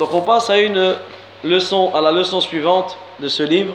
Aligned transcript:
Donc 0.00 0.14
on 0.14 0.22
passe 0.22 0.48
à 0.48 0.56
la 0.56 0.96
leçon 1.44 2.40
suivante 2.40 2.96
de 3.18 3.28
ce 3.28 3.42
livre. 3.42 3.74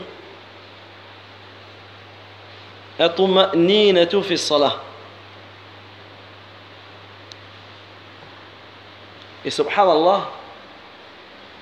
Et 9.44 9.50
subhanallah, 9.50 10.28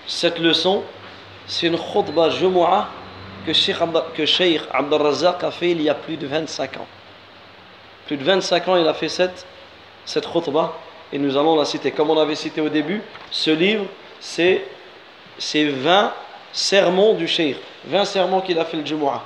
cette 0.06 0.38
leçon, 0.38 0.82
c'est 1.46 1.66
une 1.66 1.76
khutbah 1.76 2.30
Jumu'ah 2.30 2.88
que 3.44 3.52
Sheikh, 3.52 3.76
que 4.16 4.24
Sheikh 4.24 4.62
Abdel 4.72 5.02
Razak 5.02 5.44
a 5.44 5.50
fait 5.50 5.72
il 5.72 5.82
y 5.82 5.90
a 5.90 5.94
plus 5.94 6.16
de 6.16 6.26
25 6.26 6.78
ans. 6.78 6.86
Plus 8.06 8.16
de 8.16 8.24
25 8.24 8.68
ans, 8.68 8.76
il 8.76 8.88
a 8.88 8.94
fait 8.94 9.10
cette, 9.10 9.44
cette 10.06 10.26
khutbah 10.26 10.72
et 11.12 11.18
nous 11.18 11.36
allons 11.36 11.54
la 11.54 11.66
citer. 11.66 11.90
Comme 11.90 12.08
on 12.08 12.18
avait 12.18 12.34
cité 12.34 12.62
au 12.62 12.70
début, 12.70 13.02
ce 13.30 13.50
livre 13.50 13.84
c'est 14.23 14.61
20 15.53 16.13
sermons 16.51 17.13
du 17.13 17.27
Sheikh, 17.27 17.57
20 17.85 18.05
sermons 18.05 18.41
qu'il 18.41 18.59
a 18.59 18.65
fait 18.65 18.77
le 18.77 18.85
Jumu'ah, 18.85 19.23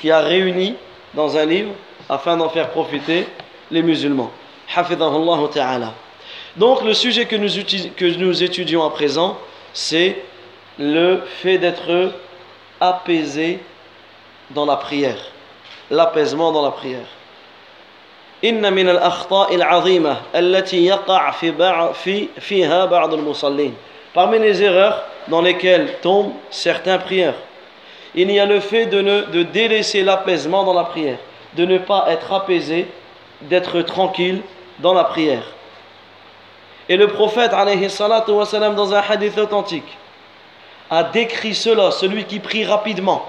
qui 0.00 0.10
a 0.10 0.20
réuni 0.20 0.74
dans 1.14 1.36
un 1.36 1.44
livre 1.44 1.72
afin 2.08 2.36
d'en 2.36 2.48
faire 2.48 2.70
profiter 2.70 3.26
les 3.70 3.82
musulmans. 3.82 4.30
Hafidahullah 4.74 5.48
ta'ala. 5.52 5.94
Donc 6.56 6.82
le 6.82 6.94
sujet 6.94 7.26
que 7.26 7.36
nous, 7.36 7.48
que 7.96 8.16
nous 8.16 8.42
étudions 8.42 8.84
à 8.84 8.90
présent, 8.90 9.38
c'est 9.72 10.16
le 10.78 11.22
fait 11.42 11.58
d'être 11.58 12.12
apaisé 12.80 13.60
dans 14.50 14.66
la 14.66 14.76
prière. 14.76 15.18
L'apaisement 15.90 16.52
dans 16.52 16.62
la 16.62 16.70
prière. 16.70 17.06
إن 18.44 18.72
من 18.72 18.88
الأخطاء 18.88 19.54
العظيمة 19.54 20.16
التي 20.34 20.86
يقع 20.86 21.30
في 21.30 21.52
في 21.94 22.28
فيها 22.40 22.84
بعض 22.84 23.14
المصلين. 23.14 23.74
Parmi 24.13 24.39
les 24.39 24.63
erreurs 24.63 25.03
dans 25.27 25.41
lesquelles 25.41 25.97
tombent 26.01 26.33
certains 26.49 26.97
prières, 26.97 27.35
il 28.15 28.31
y 28.31 28.39
a 28.39 28.45
le 28.45 28.59
fait 28.59 28.87
de, 28.87 29.01
de 29.01 29.43
délaisser 29.43 30.03
l'apaisement 30.03 30.63
dans 30.63 30.73
la 30.73 30.85
prière, 30.85 31.19
de 31.55 31.65
ne 31.65 31.77
pas 31.77 32.05
être 32.09 32.33
apaisé, 32.33 32.87
d'être 33.41 33.81
tranquille 33.81 34.41
dans 34.79 34.93
la 34.93 35.03
prière. 35.03 35.43
Et 36.87 36.97
le 36.97 37.07
prophète, 37.07 37.51
wassalam, 37.53 38.75
dans 38.75 38.95
un 38.95 39.03
hadith 39.07 39.37
authentique, 39.37 39.97
a 40.89 41.03
décrit 41.03 41.53
cela, 41.53 41.91
celui 41.91 42.25
qui 42.25 42.39
prie 42.39 42.65
rapidement. 42.65 43.25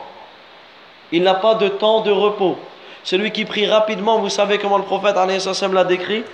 Il 1.12 1.22
n'a 1.22 1.34
pas 1.34 1.54
de 1.56 1.68
temps 1.68 2.00
de 2.00 2.10
repos. 2.10 2.56
Celui 3.04 3.32
qui 3.32 3.44
prie 3.44 3.66
rapidement, 3.66 4.18
vous 4.18 4.30
savez 4.30 4.56
comment 4.56 4.78
le 4.78 4.84
prophète 4.84 5.16
l'a 5.16 5.84
décrit? 5.84 6.24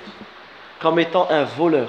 Comme 0.80 1.00
étant 1.00 1.26
un 1.30 1.42
voleur. 1.42 1.88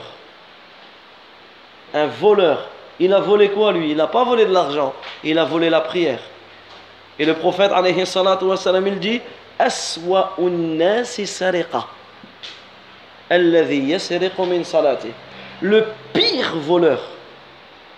Un 1.93 2.07
voleur. 2.07 2.69
Il 2.99 3.13
a 3.13 3.19
volé 3.19 3.49
quoi 3.49 3.71
lui? 3.71 3.91
Il 3.91 3.97
n'a 3.97 4.07
pas 4.07 4.23
volé 4.23 4.45
de 4.45 4.51
l'argent, 4.51 4.93
il 5.23 5.37
a 5.37 5.45
volé 5.45 5.69
la 5.69 5.81
prière. 5.81 6.19
Et 7.19 7.25
le 7.25 7.33
prophète 7.35 7.71
wassalam, 7.71 8.87
il 8.87 8.99
dit 8.99 9.21
le 15.61 15.83
pire 16.13 16.55
voleur. 16.55 17.01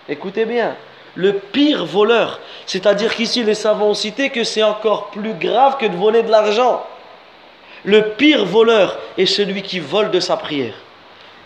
Écoutez 0.08 0.44
bien, 0.44 0.74
le 1.14 1.34
pire 1.34 1.84
voleur. 1.84 2.40
C'est-à-dire 2.66 3.14
qu'ici, 3.14 3.44
les 3.44 3.54
savants 3.54 3.88
ont 3.88 3.94
cité 3.94 4.30
que 4.30 4.44
c'est 4.44 4.62
encore 4.62 5.10
plus 5.10 5.34
grave 5.34 5.76
que 5.78 5.86
de 5.86 5.96
voler 5.96 6.22
de 6.22 6.30
l'argent. 6.30 6.84
Le 7.84 8.10
pire 8.10 8.44
voleur 8.44 8.98
est 9.16 9.26
celui 9.26 9.62
qui 9.62 9.78
vole 9.80 10.10
de 10.10 10.20
sa 10.20 10.36
prière. 10.36 10.74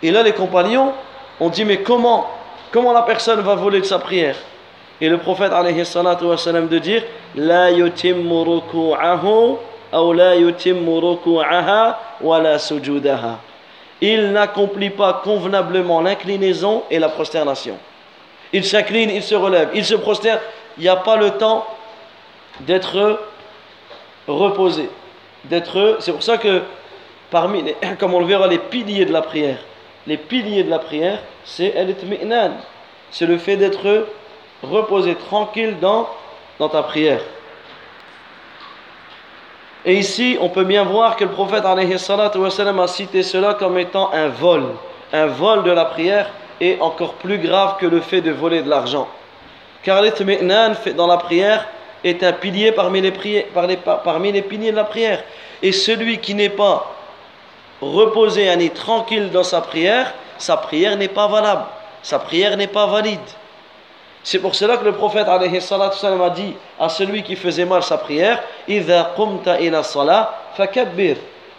Et 0.03 0.11
là, 0.11 0.23
les 0.23 0.33
compagnons 0.33 0.93
ont 1.41 1.49
dit, 1.49 1.65
mais 1.65 1.79
comment 1.79 2.27
Comment 2.71 2.93
la 2.93 3.03
personne 3.03 3.41
va 3.41 3.55
voler 3.55 3.81
de 3.81 3.85
sa 3.85 4.01
prière? 4.01 4.37
Et 5.01 5.09
le 5.09 5.19
prophète, 5.19 5.53
alayhi 5.53 5.87
salatu 5.87 6.25
de 6.25 6.79
dire, 6.79 7.05
La 7.37 7.71
yutimmu 7.71 8.43
ruku'ahu, 8.43 9.57
ou 9.93 10.13
la 10.13 10.35
yutimmu 10.35 10.99
ruku'aha, 10.99 11.99
wa 12.21 12.41
la 12.41 12.59
sujudaha 12.59 13.39
il 14.01 14.33
n'accomplit 14.33 14.91
pas 14.91 15.23
convenablement 15.25 16.03
l'inclinaison 16.03 16.83
et 16.91 16.99
la 16.99 17.09
prosternation. 17.09 17.79
Il 18.53 18.65
s'incline, 18.65 19.11
il 19.11 19.23
se 19.23 19.35
relève, 19.35 19.71
il 19.75 19.85
se 19.85 19.95
prosterne. 19.95 20.41
Il 20.77 20.83
n'y 20.83 20.89
a 20.89 20.97
pas 20.97 21.17
le 21.17 21.31
temps 21.31 21.67
d'être 22.61 23.21
reposé. 24.29 24.91
D'être, 25.45 25.97
c'est 26.01 26.13
pour 26.13 26.23
ça 26.23 26.37
que 26.37 26.63
parmi, 27.31 27.63
les, 27.63 27.77
comme 27.99 28.13
on 28.13 28.21
le 28.21 28.27
verra, 28.27 28.47
les 28.47 28.59
piliers 28.59 29.07
de 29.07 29.13
la 29.13 29.23
prière, 29.23 29.59
les 30.07 30.17
piliers 30.17 30.65
de 30.65 30.71
la 30.71 30.79
prière, 30.79 31.19
c'est 31.45 31.75
C'est 33.11 33.27
le 33.27 33.39
fait 33.39 33.57
d'être 33.57 34.07
reposé, 34.63 35.15
tranquille 35.15 35.77
dans, 35.81 36.09
dans 36.59 36.69
ta 36.69 36.83
prière. 36.83 37.21
Et 39.87 39.95
ici, 39.97 40.39
on 40.41 40.49
peut 40.49 40.65
bien 40.65 40.85
voir 40.85 41.17
que 41.17 41.25
le 41.25 41.31
prophète 41.31 41.65
a 41.65 42.87
cité 42.87 43.23
cela 43.23 43.55
comme 43.55 43.79
étant 43.79 44.11
un 44.13 44.29
vol. 44.29 44.65
Un 45.13 45.27
vol 45.27 45.63
de 45.63 45.71
la 45.71 45.85
prière 45.85 46.31
est 46.61 46.81
encore 46.81 47.15
plus 47.15 47.39
grave 47.39 47.77
que 47.79 47.87
le 47.87 48.01
fait 48.01 48.23
de 48.23 48.31
voler 48.31 48.63
de 48.63 48.71
l'argent. 48.71 49.09
Car 49.83 50.01
l'itmi'nan 50.01 50.73
dans 50.97 51.07
la 51.07 51.19
prière 51.19 51.69
est 52.03 52.23
un 52.23 52.33
pilier 52.33 52.73
parmi 52.73 53.03
les, 53.03 53.13
parmi 54.05 54.33
les 54.33 54.43
piliers 54.43 54.71
de 54.71 54.77
la 54.77 54.85
prière. 54.85 55.23
Et 55.63 55.73
celui 55.73 56.19
qui 56.19 56.35
n'est 56.35 56.49
pas 56.49 56.94
reposé, 57.93 58.47
et 58.47 58.71
tranquille 58.71 59.31
dans 59.31 59.43
sa 59.43 59.61
prière, 59.61 60.13
sa 60.39 60.57
prière 60.57 60.97
n'est 60.97 61.09
pas 61.09 61.27
valable. 61.27 61.65
Sa 62.03 62.19
prière 62.19 62.57
n'est 62.57 62.67
pas 62.67 62.87
valide. 62.87 63.21
C'est 64.23 64.39
pour 64.39 64.55
cela 64.55 64.79
que 64.79 64.85
le 64.85 64.93
prophète 64.93 65.29
a 65.29 65.39
dit 65.39 66.55
à 66.81 66.89
celui 66.89 67.23
qui 67.23 67.37
faisait 67.37 67.67
mal 67.67 67.83
sa 67.83 67.99
prière 67.99 68.43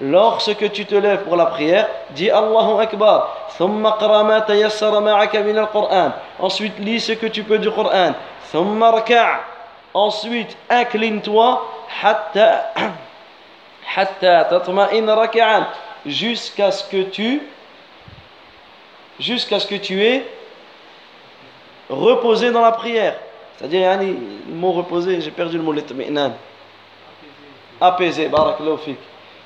Lorsque 0.02 0.72
tu 0.72 0.86
te 0.86 0.96
lèves 0.96 1.24
pour 1.24 1.36
la 1.36 1.46
prière, 1.46 1.88
dis 2.09 2.30
Allahu 2.30 2.81
Akbar. 2.81 3.38
Ensuite, 6.40 6.74
lis 6.80 7.00
ce 7.00 7.13
que 7.13 7.28
tu 7.28 7.44
peux 7.44 7.59
du 7.59 7.72
Coran. 7.72 8.13
Ensuite, 9.94 10.57
incline-toi 10.69 11.66
jusqu'à 16.06 16.72
ce 16.72 16.84
que 16.84 17.04
tu 17.04 17.42
jusqu'à 19.20 19.60
ce 19.60 19.68
que 19.68 19.76
tu 19.76 20.04
aies 20.04 20.26
reposer 21.90 22.52
dans 22.52 22.62
la 22.62 22.72
prière. 22.72 23.16
C'est-à-dire, 23.58 23.98
le 24.00 24.54
mot 24.54 24.74
reposer, 24.74 25.22
j'ai 25.22 25.32
perdu 25.32 25.58
le 25.58 25.64
mot 25.64 25.74
Apaisé, 27.80 28.30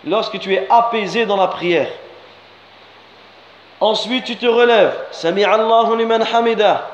Lorsque 0.05 0.39
tu 0.39 0.53
es 0.53 0.67
apaisé 0.69 1.25
dans 1.25 1.35
la 1.35 1.47
prière. 1.47 1.89
Ensuite, 3.81 4.25
tu 4.25 4.35
te 4.35 4.45
relèves. 4.45 4.95
Sami 5.11 5.43
Allahu 5.43 5.97
liman 5.97 6.21
hamida. 6.21 6.89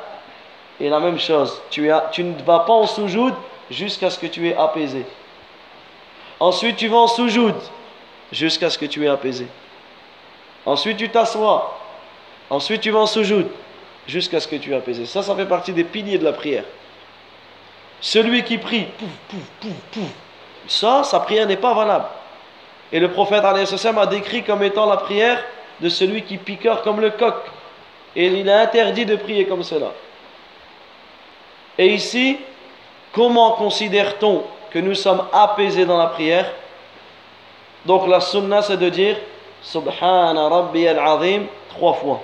Et 0.79 0.89
la 0.89 0.99
même 0.99 1.19
chose, 1.19 1.61
tu, 1.69 1.89
tu 2.11 2.23
ne 2.23 2.41
vas 2.43 2.59
pas 2.59 2.73
en 2.73 2.85
soujoud 2.85 3.33
jusqu'à 3.71 4.09
ce 4.09 4.19
que 4.19 4.27
tu 4.27 4.49
es 4.49 4.55
apaisé. 4.55 5.05
Ensuite, 6.39 6.77
tu 6.77 6.87
vas 6.87 6.97
en 6.97 7.07
soujoud 7.07 7.55
jusqu'à 8.35 8.69
ce 8.69 8.77
que 8.77 8.85
tu 8.85 9.05
es 9.05 9.07
apaisé. 9.07 9.47
Ensuite, 10.65 10.97
tu 10.97 11.09
t'assois. 11.09 11.79
Ensuite, 12.49 12.81
tu 12.81 12.91
vas 12.91 12.99
en 12.99 13.05
soujoud 13.05 13.47
jusqu'à 14.07 14.39
ce 14.39 14.47
que 14.47 14.55
tu 14.55 14.71
aies 14.71 14.77
apaisé. 14.77 15.05
Ça, 15.05 15.23
ça 15.23 15.35
fait 15.35 15.45
partie 15.45 15.73
des 15.73 15.83
piliers 15.83 16.17
de 16.17 16.23
la 16.23 16.33
prière. 16.33 16.63
Celui 18.01 18.43
qui 18.43 18.57
prie, 18.57 18.85
pouf, 18.97 19.09
pouf, 19.29 19.47
pouf, 19.61 19.81
pouf, 19.91 20.09
ça, 20.67 21.03
sa 21.03 21.19
prière 21.21 21.47
n'est 21.47 21.57
pas 21.57 21.73
valable. 21.73 22.05
Et 22.91 22.99
le 22.99 23.09
prophète 23.09 23.43
a 23.43 24.05
décrit 24.05 24.43
comme 24.43 24.63
étant 24.63 24.85
la 24.85 24.97
prière 24.97 25.43
de 25.79 25.89
celui 25.89 26.21
qui 26.23 26.37
piqueur 26.37 26.81
comme 26.81 27.01
le 27.01 27.11
coq. 27.11 27.35
Et 28.15 28.27
il 28.27 28.49
a 28.49 28.61
interdit 28.61 29.05
de 29.05 29.15
prier 29.15 29.45
comme 29.45 29.63
cela. 29.63 29.91
Et 31.77 31.87
ici, 31.87 32.37
comment 33.11 33.51
considère-t-on 33.53 34.43
que 34.71 34.79
nous 34.79 34.95
sommes 34.95 35.25
apaisés 35.33 35.85
dans 35.85 35.97
la 35.97 36.07
prière? 36.07 36.49
Donc 37.86 38.06
la 38.08 38.20
sunna, 38.20 38.62
c'est 38.62 38.76
de 38.76 38.88
dire 38.88 39.16
Subhana 39.62 40.48
Rabbi 40.48 40.86
al-Azim 40.86 41.42
trois 41.70 41.94
fois. 41.94 42.20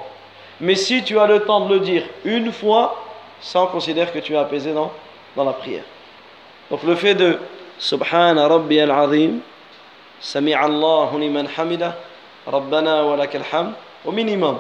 Mais 0.61 0.75
si 0.75 1.03
tu 1.03 1.19
as 1.19 1.27
le 1.27 1.41
temps 1.41 1.67
de 1.67 1.75
le 1.75 1.81
dire 1.81 2.05
une 2.25 2.53
fois, 2.53 3.03
ça 3.41 3.63
on 3.63 3.67
considère 3.67 4.13
que 4.13 4.19
tu 4.19 4.35
es 4.35 4.37
apaisé 4.37 4.73
dans, 4.73 4.91
dans 5.35 5.45
la 5.45 5.53
prière. 5.53 5.85
Donc 6.71 6.83
le 6.83 6.95
fait 6.95 7.15
de 7.15 7.39
Subhana 7.79 8.49
Rabbi 8.49 8.81
al-Azim, 8.81 9.39
Sami 10.21 10.55
Allahu 10.55 11.19
liman 11.19 11.47
hamida, 11.57 11.97
Rabbana 12.47 13.05
wa 13.05 13.17
lakal 13.17 13.43
ham, 13.53 13.73
au 14.05 14.13
minimum. 14.13 14.59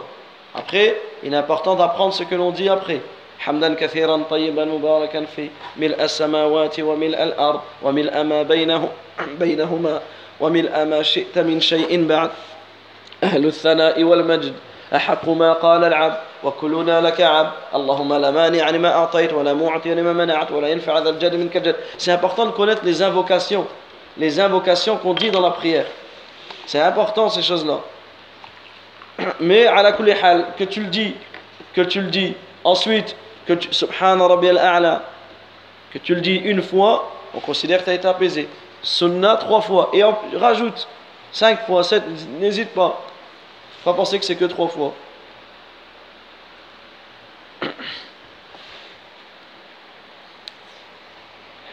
Après, 0.54 0.96
il 1.22 1.32
est 1.32 1.36
important 1.36 1.74
d'apprendre 1.74 2.12
ce 2.14 2.24
que 2.24 2.34
l'on 2.34 2.50
dit 2.50 2.68
après. 2.68 3.00
حمدا 3.38 3.74
كثيرا 3.74 4.22
طيبا 4.30 4.64
مباركا 4.64 5.24
في 5.24 5.50
ملء 5.76 6.04
السماوات 6.04 6.80
وملء 6.80 7.22
الأرض 7.22 7.60
وملء 7.82 8.22
ما 8.22 8.42
بينه 8.42 8.88
بينهما 9.40 10.00
وملء 10.41 10.85
ما 10.85 11.03
شئت 11.03 11.37
من 11.37 11.61
شيء 11.61 12.05
بعد 12.07 12.31
أهل 13.23 13.45
الثناء 13.45 14.03
والمجد 14.03 14.53
أحق 14.95 15.29
ما 15.29 15.53
قال 15.53 15.83
العبد 15.83 16.17
وكلنا 16.43 17.01
لك 17.01 17.21
عبد 17.21 17.51
اللهم 17.75 18.13
لا 18.13 18.31
مانع 18.31 18.69
لما 18.69 18.91
أعطيت 18.95 19.33
ولا 19.33 19.53
معطي 19.53 19.95
لما 19.95 20.13
منعت 20.13 20.51
ولا 20.51 20.67
ينفع 20.67 20.99
ذا 20.99 21.09
الجد 21.09 21.35
منك 21.35 21.57
الجد 21.57 21.75
C'est 21.97 22.11
important 22.11 22.45
de 22.45 22.51
connaître 22.51 22.81
les 22.83 23.01
invocations, 23.01 23.67
les 24.17 24.39
invocations 24.39 24.97
qu'on 24.97 25.13
dit 25.13 25.31
dans 25.31 25.41
la 25.41 25.51
prière. 25.51 25.85
C'est 26.65 26.81
important 26.81 27.29
ces 27.29 27.41
choses-là. 27.41 27.79
Mais 29.39 29.67
à 29.67 29.81
la 29.83 29.95
hal, 30.23 30.45
que 30.57 30.63
tu 30.63 30.81
le 30.81 30.87
dis, 30.87 31.13
que 31.73 31.81
tu 31.81 32.01
le 32.01 32.07
dis, 32.07 32.33
ensuite, 32.63 33.15
que 33.45 33.53
tu, 33.53 33.71
subhana 33.71 34.27
rabbi 34.27 34.49
al-a'la, 34.49 35.03
que 35.91 35.99
tu 35.99 36.15
le 36.15 36.21
dis 36.21 36.35
une 36.35 36.61
fois, 36.61 37.11
on 37.33 37.39
considère 37.39 37.79
que 37.79 37.85
tu 37.85 37.89
as 37.91 37.93
été 37.93 38.07
apaisé. 38.07 38.47
Sunna 38.83 39.35
trois 39.35 39.61
fois. 39.61 39.89
Et 39.93 40.03
rajoute 40.37 40.87
cinq 41.31 41.65
fois, 41.65 41.83
sept, 41.83 42.03
n'hésite 42.39 42.69
pas. 42.69 43.01
Pas 43.83 43.93
penser 43.93 44.19
que 44.19 44.25
c'est 44.25 44.35
que 44.35 44.45
trois 44.45 44.67
fois. 44.67 44.93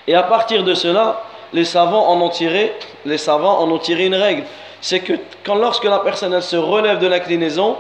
Et 0.07 0.15
à 0.15 0.23
partir 0.23 0.65
de 0.65 0.73
cela, 0.73 1.23
les 1.53 1.67
savants 1.67 2.09
en 2.09 2.21
ont 2.21 2.31
tiré, 2.31 2.75
les 3.05 3.19
savants 3.19 3.61
en 3.61 3.71
ont 3.71 3.79
tiré 3.79 4.07
une 4.07 4.15
règle. 4.15 4.45
C'est 4.81 5.01
que 5.01 5.13
quand 5.45 5.57
lorsque 5.57 5.85
la 5.85 5.99
personne 5.99 6.33
elle 6.33 6.43
se 6.43 6.57
relève 6.57 6.99
de 6.99 7.07
l'inclinaison, 7.07 7.77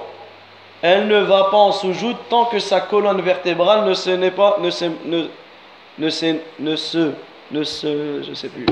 elle 0.83 1.07
ne 1.09 1.19
va 1.21 1.45
pas 1.45 1.57
en 1.57 1.73
sous 1.73 1.95
tant 2.29 2.45
que 2.45 2.59
sa 2.59 2.81
colonne 2.81 3.21
vertébrale 3.23 3.85
ne 3.85 3.95
se 3.95 4.11
n'est 4.11 4.31
pas 4.31 4.59
ne 4.61 4.71
se 4.71 4.85
ne 5.05 5.27
ne 5.99 6.11
se 6.11 6.37
ne 6.61 6.77
se 6.77 7.13
ne 7.51 7.65
se 7.65 8.23
je 8.23 8.35
sais 8.35 8.49
plus. 8.49 8.67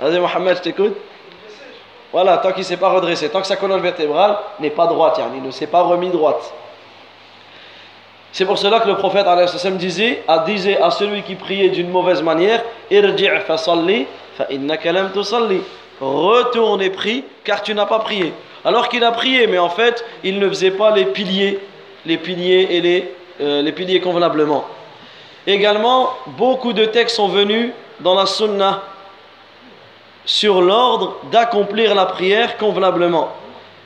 Vas-y 0.00 0.18
Mohamed, 0.18 0.56
je 0.56 0.62
t'écoute. 0.62 0.96
Voilà, 2.12 2.36
tant 2.38 2.50
qu'il 2.50 2.60
ne 2.60 2.64
s'est 2.64 2.76
pas 2.76 2.90
redressé, 2.90 3.28
tant 3.30 3.40
que 3.40 3.46
sa 3.46 3.56
colonne 3.56 3.80
vertébrale 3.80 4.36
n'est 4.60 4.70
pas 4.70 4.86
droite, 4.86 5.18
il 5.34 5.42
ne 5.42 5.50
s'est 5.50 5.66
pas 5.66 5.82
remis 5.82 6.10
droite. 6.10 6.52
C'est 8.32 8.44
pour 8.44 8.58
cela 8.58 8.80
que 8.80 8.88
le 8.88 8.96
prophète 8.96 9.26
disait, 9.76 10.22
disait 10.46 10.80
à 10.80 10.90
celui 10.90 11.22
qui 11.22 11.34
priait 11.36 11.68
d'une 11.68 11.90
mauvaise 11.90 12.22
manière 12.22 12.62
Retourne 16.00 16.82
et 16.82 16.90
prie, 16.90 17.24
car 17.44 17.62
tu 17.62 17.74
n'as 17.74 17.86
pas 17.86 18.00
prié. 18.00 18.32
Alors 18.64 18.88
qu'il 18.88 19.04
a 19.04 19.12
prié, 19.12 19.46
mais 19.46 19.58
en 19.58 19.68
fait, 19.68 20.04
il 20.24 20.38
ne 20.38 20.48
faisait 20.48 20.70
pas 20.70 20.90
les 20.90 21.04
piliers, 21.04 21.60
les 22.06 22.16
piliers 22.16 22.68
et 22.70 22.80
les, 22.80 23.14
euh, 23.40 23.62
les 23.62 23.72
piliers 23.72 24.00
convenablement. 24.00 24.64
Également, 25.46 26.10
beaucoup 26.26 26.72
de 26.72 26.84
textes 26.84 27.16
sont 27.16 27.28
venus 27.28 27.72
dans 28.00 28.14
la 28.14 28.26
sunna 28.26 28.82
sur 30.24 30.62
l'ordre 30.62 31.16
d'accomplir 31.32 31.94
la 31.94 32.06
prière 32.06 32.56
convenablement 32.58 33.28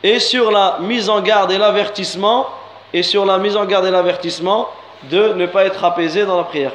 et 0.02 0.18
sur 0.18 0.50
la 0.50 0.78
mise 0.80 1.08
en 1.08 1.20
garde 1.20 1.50
et 1.52 1.58
l'avertissement 1.58 2.46
et 2.92 3.02
sur 3.02 3.24
la 3.24 3.38
mise 3.38 3.56
en 3.56 3.64
garde 3.64 3.86
et 3.86 3.90
l'avertissement 3.90 4.68
de 5.04 5.32
ne 5.32 5.46
pas 5.46 5.64
être 5.64 5.82
apaisé 5.84 6.26
dans 6.26 6.36
la 6.36 6.44
prière. 6.44 6.72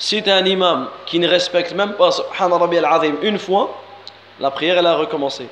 Si 0.00 0.22
tu 0.22 0.30
un 0.30 0.46
imam 0.46 0.88
qui 1.04 1.18
ne 1.18 1.28
respecte 1.28 1.74
même 1.74 1.92
pas 1.92 2.08
al-Azim 2.08 3.16
une 3.20 3.38
fois, 3.38 3.78
la 4.40 4.50
prière 4.50 4.78
elle 4.78 4.86
a 4.86 4.96
recommencé. 4.96 5.46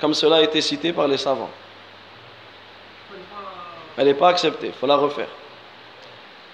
Comme 0.00 0.14
cela 0.14 0.36
a 0.36 0.40
été 0.40 0.62
cité 0.62 0.94
par 0.94 1.06
les 1.06 1.18
savants. 1.18 1.50
Elle 3.98 4.06
n'est 4.06 4.14
pas 4.14 4.30
acceptée, 4.30 4.68
il 4.68 4.72
faut 4.72 4.86
la 4.86 4.96
refaire. 4.96 5.28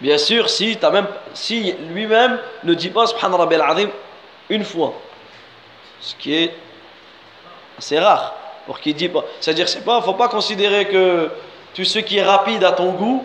Bien 0.00 0.18
sûr, 0.18 0.50
si, 0.50 0.76
si 1.34 1.72
lui-même 1.92 2.40
ne 2.64 2.74
dit 2.74 2.90
pas 2.90 3.04
une 4.48 4.64
fois, 4.64 4.94
ce 6.00 6.16
qui 6.16 6.34
est 6.34 6.54
assez 7.78 8.00
rare, 8.00 8.34
pour 8.66 8.80
qu'il 8.80 8.96
dit 8.96 9.08
pas. 9.08 9.24
C'est-à-dire, 9.40 9.68
c'est 9.68 9.84
pas, 9.84 10.02
faut 10.02 10.14
pas 10.14 10.28
considérer 10.28 10.86
que 10.86 11.30
tu 11.74 11.84
ce 11.84 12.00
qui 12.00 12.18
est 12.18 12.24
rapide 12.24 12.64
à 12.64 12.72
ton 12.72 12.90
goût, 12.90 13.24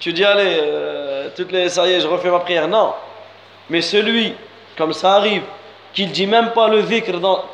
tu 0.00 0.12
dis 0.12 0.24
allez, 0.24 0.58
euh, 0.60 1.28
toutes 1.36 1.52
les, 1.52 1.68
ça 1.68 1.86
y 1.86 1.92
est, 1.92 2.00
je 2.00 2.08
refais 2.08 2.28
ma 2.28 2.40
prière. 2.40 2.66
Non, 2.66 2.92
mais 3.70 3.80
celui, 3.80 4.34
comme 4.76 4.92
ça 4.92 5.14
arrive, 5.14 5.42
qu'il 5.92 6.10
dit 6.10 6.26
même 6.26 6.50
pas 6.52 6.68
le 6.68 6.82
dhikr 6.82 7.18
dans. 7.20 7.44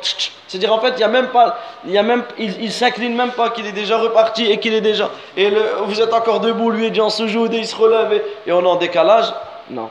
C'est-à-dire 0.47 0.73
en 0.73 0.79
fait, 0.79 0.93
il 0.97 1.01
y 1.01 1.03
a 1.03 1.09
même 1.09 1.27
pas, 1.27 1.59
il 1.85 1.91
y 1.91 1.97
a 1.97 2.03
même, 2.03 2.23
il, 2.37 2.71
s'incline 2.71 3.15
même 3.15 3.31
pas 3.31 3.49
qu'il 3.49 3.65
est 3.67 3.71
déjà 3.71 3.97
reparti 3.97 4.49
et 4.49 4.57
qu'il 4.57 4.73
est 4.73 4.81
déjà. 4.81 5.09
Et 5.37 5.51
vous 5.85 6.01
êtes 6.01 6.13
encore 6.13 6.39
debout, 6.39 6.71
lui 6.71 6.85
est 6.85 6.89
déjà 6.89 7.03
en 7.03 7.09
soujoud 7.09 7.53
et 7.53 7.57
il 7.57 7.67
se 7.67 7.75
relève 7.75 8.21
et, 8.45 8.51
on 8.51 8.63
est 8.63 8.67
en 8.67 8.75
décalage. 8.75 9.31
Non. 9.69 9.89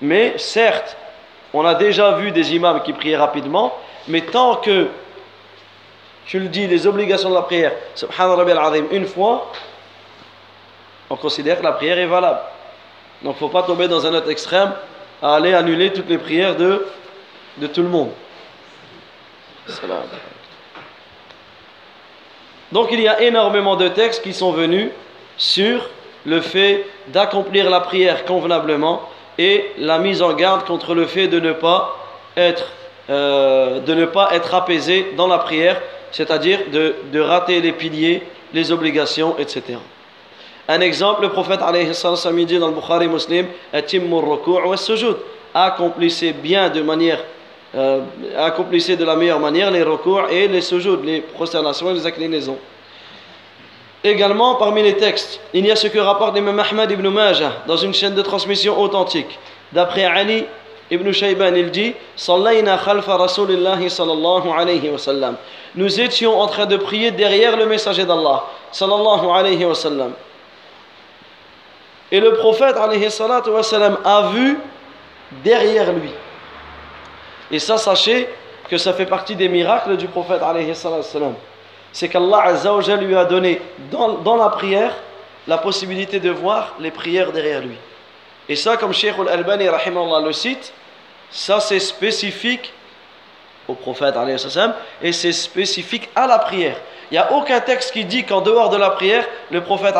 Mais 0.00 0.38
certes, 0.38 0.96
on 1.52 1.64
a 1.64 1.74
déjà 1.74 2.12
vu 2.12 2.30
des 2.30 2.54
imams 2.54 2.82
qui 2.82 2.92
priaient 2.92 3.16
rapidement, 3.16 3.74
mais 4.06 4.20
tant 4.20 4.56
que 4.56 4.88
tu 6.26 6.38
le 6.38 6.48
dis, 6.48 6.68
les 6.68 6.86
obligations 6.86 7.30
de 7.30 7.34
la 7.34 7.42
prière, 7.42 7.72
une 8.92 9.06
fois, 9.06 9.50
on 11.08 11.16
considère 11.16 11.58
que 11.58 11.64
la 11.64 11.72
prière 11.72 11.98
est 11.98 12.06
valable. 12.06 12.38
Donc 13.22 13.34
il 13.40 13.44
ne 13.44 13.48
faut 13.48 13.48
pas 13.48 13.64
tomber 13.64 13.88
dans 13.88 14.06
un 14.06 14.14
autre 14.14 14.30
extrême 14.30 14.72
à 15.22 15.34
aller 15.34 15.54
annuler 15.54 15.92
toutes 15.92 16.08
les 16.08 16.18
prières 16.18 16.56
de, 16.56 16.86
de 17.58 17.66
tout 17.66 17.82
le 17.82 17.88
monde. 17.88 18.10
Donc 22.72 22.88
il 22.92 23.00
y 23.00 23.08
a 23.08 23.20
énormément 23.22 23.76
de 23.76 23.88
textes 23.88 24.22
qui 24.22 24.32
sont 24.32 24.52
venus 24.52 24.90
sur 25.36 25.88
le 26.26 26.40
fait 26.40 26.86
d'accomplir 27.08 27.70
la 27.70 27.80
prière 27.80 28.24
convenablement 28.24 29.02
et 29.38 29.72
la 29.78 29.98
mise 29.98 30.22
en 30.22 30.34
garde 30.34 30.64
contre 30.64 30.94
le 30.94 31.06
fait 31.06 31.28
de 31.28 31.40
ne 31.40 31.52
pas 31.52 31.96
être, 32.36 32.66
euh, 33.08 33.80
apaisé 34.52 35.12
dans 35.16 35.26
la 35.26 35.38
prière, 35.38 35.80
c'est-à-dire 36.12 36.60
de 36.70 37.20
rater 37.20 37.60
les 37.60 37.72
piliers, 37.72 38.22
les 38.52 38.72
obligations, 38.72 39.36
etc. 39.38 39.78
Un 40.68 40.80
exemple, 40.80 41.22
le 41.22 41.30
prophète 41.30 41.60
alayhi 41.62 41.94
salam 41.94 42.44
dit 42.44 42.58
dans 42.58 42.68
le 42.68 42.74
Bukhari 42.74 43.08
muslim 43.08 43.46
accomplissez 45.54 46.32
bien 46.32 46.68
de 46.68 46.82
manière 46.82 47.18
euh, 47.74 48.00
accomplissez 48.36 48.96
de 48.96 49.04
la 49.04 49.14
meilleure 49.14 49.38
manière 49.38 49.70
les 49.70 49.82
recours 49.82 50.28
et 50.28 50.48
les 50.48 50.60
sujud, 50.60 50.98
les 51.04 51.20
prosternations 51.20 51.90
et 51.90 51.94
les 51.94 52.06
inclinaisons. 52.06 52.58
Également, 54.02 54.54
parmi 54.56 54.82
les 54.82 54.96
textes, 54.96 55.40
il 55.52 55.66
y 55.66 55.70
a 55.70 55.76
ce 55.76 55.86
que 55.86 55.98
rapporte 55.98 56.34
l'imam 56.34 56.58
Ahmad 56.58 56.90
ibn 56.90 57.06
Majah 57.08 57.52
dans 57.66 57.76
une 57.76 57.94
chaîne 57.94 58.14
de 58.14 58.22
transmission 58.22 58.80
authentique. 58.80 59.38
D'après 59.72 60.04
Ali 60.04 60.46
ibn 60.90 61.12
Shayban, 61.12 61.54
il 61.54 61.70
dit 61.70 61.94
Nous 65.76 66.00
étions 66.00 66.40
en 66.40 66.46
train 66.48 66.66
de 66.66 66.76
prier 66.76 67.10
derrière 67.12 67.56
le 67.56 67.66
messager 67.66 68.04
d'Allah. 68.04 68.44
Et 72.12 72.20
le 72.20 72.34
prophète 72.34 72.76
a 72.76 74.30
vu 74.32 74.58
derrière 75.44 75.92
lui. 75.92 76.10
Et 77.50 77.58
ça, 77.58 77.78
sachez 77.78 78.28
que 78.68 78.78
ça 78.78 78.92
fait 78.92 79.06
partie 79.06 79.34
des 79.34 79.48
miracles 79.48 79.96
du 79.96 80.06
prophète 80.06 80.40
C'est 81.92 82.08
qu'Allah 82.08 82.54
lui 83.00 83.16
a 83.16 83.24
donné 83.24 83.60
dans, 83.90 84.36
la 84.36 84.48
prière 84.50 84.94
la 85.48 85.58
possibilité 85.58 86.20
de 86.20 86.30
voir 86.30 86.74
les 86.78 86.90
prières 86.90 87.32
derrière 87.32 87.62
lui. 87.62 87.76
Et 88.48 88.56
ça, 88.56 88.76
comme 88.76 88.92
Sheikh 88.92 89.14
al-Albani 89.18 89.66
le 89.66 90.32
cite, 90.32 90.72
ça 91.30 91.60
c'est 91.60 91.80
spécifique 91.80 92.72
au 93.66 93.74
prophète 93.74 94.14
et 95.02 95.12
c'est 95.12 95.32
spécifique 95.32 96.08
à 96.14 96.26
la 96.26 96.38
prière. 96.38 96.76
Il 97.10 97.14
n'y 97.14 97.18
a 97.18 97.32
aucun 97.32 97.60
texte 97.60 97.92
qui 97.92 98.04
dit 98.04 98.24
qu'en 98.24 98.40
dehors 98.40 98.70
de 98.70 98.76
la 98.76 98.90
prière, 98.90 99.26
le 99.50 99.60
prophète 99.62 99.94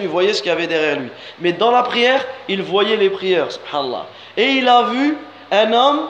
il 0.00 0.08
voyait 0.08 0.32
ce 0.32 0.42
qu'il 0.42 0.50
y 0.50 0.54
avait 0.54 0.68
derrière 0.68 1.00
lui. 1.00 1.08
Mais 1.40 1.52
dans 1.52 1.72
la 1.72 1.82
prière, 1.82 2.24
il 2.48 2.62
voyait 2.62 2.96
les 2.96 3.10
prières, 3.10 3.50
subhanallah. 3.50 4.06
Et 4.36 4.46
il 4.50 4.68
a 4.68 4.82
vu 4.84 5.16
un 5.50 5.72
homme 5.72 6.00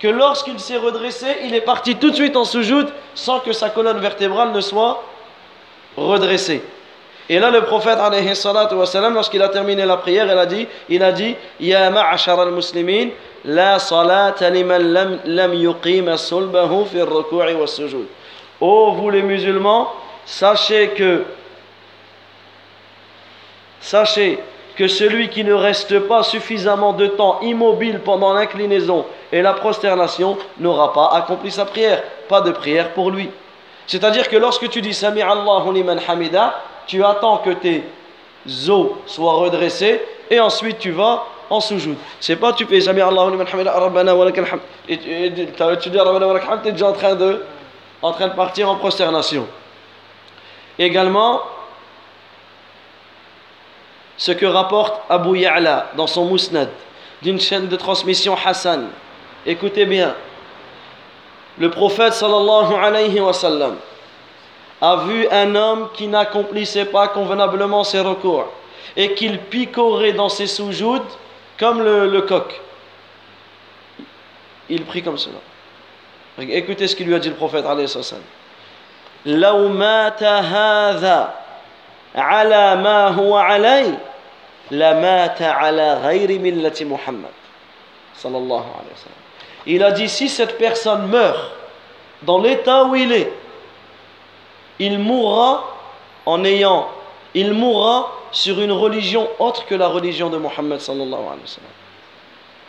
que 0.00 0.08
lorsqu'il 0.08 0.58
s'est 0.58 0.76
redressé, 0.76 1.26
il 1.44 1.54
est 1.54 1.60
parti 1.60 1.94
tout 1.96 2.10
de 2.10 2.16
suite 2.16 2.36
en 2.36 2.44
soujoud 2.44 2.88
sans 3.14 3.38
que 3.40 3.52
sa 3.52 3.70
colonne 3.70 3.98
vertébrale 3.98 4.52
ne 4.52 4.60
soit 4.60 5.02
redressée. 5.96 6.62
Et 7.28 7.38
là, 7.38 7.50
le 7.50 7.62
prophète, 7.62 7.98
lorsqu'il 9.12 9.42
a 9.42 9.48
terminé 9.48 9.84
la 9.84 9.96
prière, 9.96 10.26
il 10.26 10.38
a 10.38 10.46
dit, 10.46 10.68
il 10.88 11.02
a 11.02 11.12
dit, 11.12 11.34
Ya 11.58 11.90
ma'ashara 11.90 12.42
al-muslimin, 12.42 13.08
la 13.44 13.78
salata 13.78 14.50
liman 14.50 15.20
lam 15.24 15.54
yuqima 15.54 16.16
sulbahu 16.16 16.86
fi 16.86 17.02
ruku'i 17.02 17.54
wa 17.54 17.66
sujud. 17.66 18.06
Ô 18.60 18.92
vous 18.92 19.10
les 19.10 19.22
musulmans, 19.22 19.92
sachez 20.24 20.88
que 20.90 21.24
sachez 23.80 24.38
que 24.76 24.88
celui 24.88 25.30
qui 25.30 25.42
ne 25.42 25.54
reste 25.54 25.98
pas 26.00 26.22
suffisamment 26.22 26.92
de 26.92 27.06
temps 27.06 27.40
immobile 27.40 28.00
pendant 28.04 28.32
l'inclinaison 28.34 29.06
et 29.32 29.42
la 29.42 29.54
prosternation 29.54 30.36
n'aura 30.58 30.92
pas 30.92 31.10
accompli 31.14 31.50
sa 31.50 31.64
prière, 31.64 32.02
pas 32.28 32.42
de 32.42 32.50
prière 32.52 32.92
pour 32.92 33.10
lui. 33.10 33.30
C'est-à-dire 33.86 34.28
que 34.28 34.36
lorsque 34.36 34.68
tu 34.68 34.80
dis 34.82 34.92
Sami 34.92 35.22
Allahu 35.22 35.84
hamida, 36.06 36.60
tu 36.86 37.02
attends 37.04 37.38
que 37.38 37.50
tes 37.50 37.84
os 38.68 38.88
soient 39.06 39.34
redressés 39.34 40.00
et 40.30 40.40
ensuite 40.40 40.78
tu 40.78 40.90
vas 40.90 41.24
en 41.48 41.60
soujoud. 41.60 41.96
C'est 42.20 42.36
pas 42.36 42.52
tu 42.52 42.66
fais 42.66 42.80
Sami 42.80 43.00
Allahu 43.00 43.30
liman 43.30 43.46
hamida, 43.50 43.72
Rabbana 43.72 44.14
wa 44.14 44.24
lakal 44.26 44.44
tu 44.86 44.96
dis 44.96 45.98
Rabbana 45.98 46.26
wa 46.26 46.34
lakal 46.34 46.60
tu 46.62 46.68
es 46.68 46.72
déjà 46.72 46.88
en 46.88 46.92
train, 46.92 47.14
de, 47.14 47.44
en 48.02 48.12
train 48.12 48.28
de 48.28 48.34
partir 48.34 48.68
en 48.68 48.76
prosternation. 48.76 49.46
Également, 50.78 51.40
ce 54.16 54.32
que 54.32 54.46
rapporte 54.46 55.00
Abu 55.08 55.38
Ya'la 55.38 55.90
dans 55.96 56.06
son 56.06 56.24
Mousnad 56.24 56.70
d'une 57.22 57.40
chaîne 57.40 57.68
de 57.68 57.76
transmission 57.76 58.36
Hassan. 58.44 58.88
Écoutez 59.44 59.86
bien, 59.86 60.14
le 61.58 61.70
prophète 61.70 62.12
sallallahu 62.12 62.74
a 64.80 64.96
vu 64.96 65.26
un 65.30 65.54
homme 65.54 65.88
qui 65.94 66.06
n'accomplissait 66.06 66.84
pas 66.86 67.08
convenablement 67.08 67.84
ses 67.84 68.00
recours 68.00 68.46
et 68.96 69.14
qu'il 69.14 69.38
picorait 69.38 70.12
dans 70.12 70.28
ses 70.28 70.46
sous 70.46 70.70
comme 71.58 71.82
le, 71.82 72.20
coq. 72.22 72.60
Il 74.68 74.84
prie 74.84 75.02
comme 75.02 75.16
cela. 75.16 75.38
Écoutez 76.39 76.87
ce 76.87 76.95
qu'il 76.95 77.07
lui 77.07 77.15
a 77.15 77.19
dit 77.19 77.29
le 77.29 77.35
prophète 77.35 77.65
alayhi 77.65 77.91
wa 77.95 78.03
sallam. 78.03 78.23
لو 79.25 79.67
مات 79.67 80.23
هذا 80.23 81.33
على 82.15 82.75
ما 82.75 83.07
هو 83.07 83.37
عليه 83.37 83.99
لمات 84.71 85.41
على 85.41 85.93
غير 85.93 86.39
ملة 86.39 86.73
محمد 86.81 87.29
صلى 88.17 88.37
الله 88.37 88.65
عليه 88.65 88.91
وسلم 88.95 89.21
Il 89.67 89.83
a 89.83 89.91
dit 89.91 90.09
si 90.09 90.27
cette 90.27 90.57
personne 90.57 91.07
meurt 91.07 91.51
dans 92.23 92.39
l'état 92.39 92.85
où 92.85 92.95
il 92.95 93.11
est, 93.11 93.31
il 94.79 94.97
mourra 94.97 95.63
en 96.25 96.43
ayant, 96.43 96.87
il 97.35 97.53
mourra 97.53 98.11
sur 98.31 98.59
une 98.59 98.71
religion 98.71 99.29
autre 99.37 99.67
que 99.67 99.75
la 99.75 99.87
religion 99.87 100.31
de 100.31 100.37
Mohammed 100.37 100.79
sallallahu 100.79 101.13
alayhi 101.13 101.41
wa 101.41 101.47
sallam. 101.47 101.69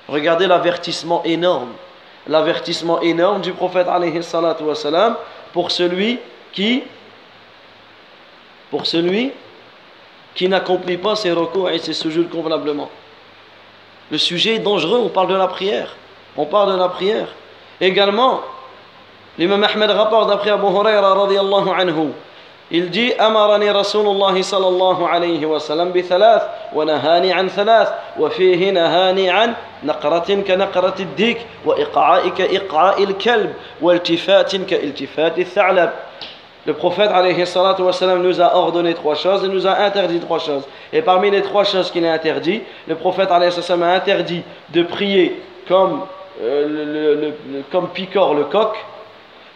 Regardez 0.08 0.46
l'avertissement 0.46 1.22
énorme, 1.24 1.72
l'avertissement 2.27 3.01
énorme 3.01 3.41
du 3.41 3.53
prophète 3.53 3.87
alayhi 3.87 4.19
pour 5.53 5.71
celui 5.71 6.19
qui 6.53 6.83
pour 8.69 8.85
celui 8.85 9.31
qui 10.35 10.47
n'accomplit 10.47 10.97
pas 10.97 11.15
ses 11.15 11.31
recours 11.31 11.69
et 11.69 11.79
ses 11.79 11.93
sujets 11.93 12.23
convenablement. 12.23 12.89
Le 14.11 14.17
sujet 14.17 14.55
est 14.55 14.59
dangereux, 14.59 14.99
on 15.03 15.09
parle 15.09 15.29
de 15.29 15.35
la 15.35 15.47
prière. 15.47 15.95
On 16.35 16.45
parle 16.45 16.73
de 16.73 16.77
la 16.77 16.89
prière. 16.89 17.27
Également, 17.81 18.41
l'imam 19.37 19.63
Ahmed 19.63 19.89
rapporte 19.89 20.29
d'après 20.29 20.51
Abu 20.51 20.67
Huraira 20.67 21.13
radiallahu 21.13 21.69
anhu, 21.69 22.11
il 22.69 22.89
dit 22.89 23.13
«Amarani 23.19 23.69
Rasulullah 23.69 24.41
sallallahu 24.41 25.03
alayhi 25.09 25.45
wa 25.45 25.59
sallam 25.59 25.91
bi 25.91 26.03
thalath, 26.03 26.43
wa 26.73 26.85
nahani 26.85 27.31
an 27.33 27.47
thalath, 27.47 27.93
وفيه 28.18 28.70
نهاني 28.70 29.30
عن 29.30 29.54
نقرة 29.84 30.42
كنقرة 30.48 30.94
الديك 31.00 31.38
وإقعاء 31.64 32.28
كإقعاء 32.28 33.04
الكلب 33.04 33.54
والتفات 33.80 34.56
كالتفات 34.56 35.38
الثعلب 35.38 35.90
Le 36.64 36.74
prophète 36.74 37.10
wassalam, 37.10 38.22
nous 38.22 38.40
a 38.40 38.54
ordonné 38.54 38.94
trois 38.94 39.16
choses 39.16 39.44
et 39.44 39.48
nous 39.48 39.66
a 39.66 39.78
interdit 39.78 40.20
trois 40.20 40.38
choses. 40.38 40.62
Et 40.92 41.02
parmi 41.02 41.28
les 41.28 41.42
trois 41.42 41.64
choses 41.64 41.90
qu'il 41.90 42.06
a 42.06 42.12
interdit, 42.12 42.62
le 42.86 42.94
prophète 42.94 43.30
wassalam, 43.30 43.82
a 43.82 43.94
interdit 43.94 44.44
de 44.68 44.84
prier 44.84 45.42
comme 45.66 46.02
euh, 46.40 47.32
le, 47.50 47.62
comme 47.72 47.88
picore 47.88 48.34
le 48.34 48.44
coq, 48.44 48.76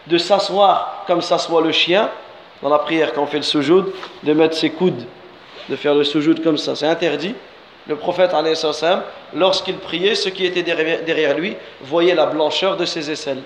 de 0.07 0.17
s'asseoir 0.17 1.05
comme 1.07 1.21
s'assoit 1.21 1.61
le 1.61 1.71
chien 1.71 2.09
dans 2.61 2.69
la 2.69 2.79
prière 2.79 3.13
quand 3.13 3.23
on 3.23 3.27
fait 3.27 3.37
le 3.37 3.43
soujoud, 3.43 3.93
de 4.23 4.33
mettre 4.33 4.55
ses 4.55 4.69
coudes, 4.69 5.03
de 5.69 5.75
faire 5.75 5.95
le 5.95 6.03
soujoud 6.03 6.43
comme 6.43 6.57
ça, 6.57 6.75
c'est 6.75 6.87
interdit. 6.87 7.35
Le 7.88 7.96
prophète, 7.96 8.30
lorsqu'il 9.34 9.76
priait, 9.78 10.14
ceux 10.14 10.30
qui 10.30 10.46
étaient 10.46 10.62
derrière 10.62 11.36
lui 11.36 11.56
voyaient 11.80 12.14
la 12.14 12.26
blancheur 12.26 12.76
de 12.76 12.84
ses 12.84 13.10
aisselles. 13.10 13.42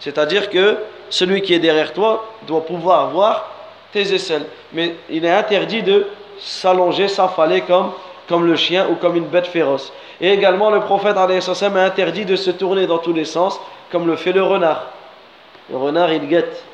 C'est-à-dire 0.00 0.50
que 0.50 0.76
celui 1.08 1.42
qui 1.42 1.54
est 1.54 1.58
derrière 1.58 1.92
toi 1.92 2.26
doit 2.46 2.64
pouvoir 2.64 3.10
voir 3.10 3.50
tes 3.92 4.14
aisselles. 4.14 4.46
Mais 4.72 4.94
il 5.08 5.24
est 5.24 5.30
interdit 5.30 5.82
de 5.82 6.06
s'allonger, 6.38 7.08
s'affaler 7.08 7.62
comme, 7.62 7.92
comme 8.28 8.46
le 8.46 8.56
chien 8.56 8.86
ou 8.90 8.96
comme 8.96 9.16
une 9.16 9.26
bête 9.26 9.46
féroce. 9.46 9.92
Et 10.20 10.30
également, 10.30 10.70
le 10.70 10.80
prophète 10.80 11.16
a 11.16 11.26
interdit 11.84 12.24
de 12.24 12.36
se 12.36 12.50
tourner 12.50 12.86
dans 12.86 12.98
tous 12.98 13.14
les 13.14 13.24
sens, 13.24 13.58
comme 13.90 14.06
le 14.06 14.16
fait 14.16 14.32
le 14.32 14.42
renard. 14.42 14.86
Le 15.70 15.78
renard, 15.78 16.12
il 16.12 16.26
guette 16.28 16.64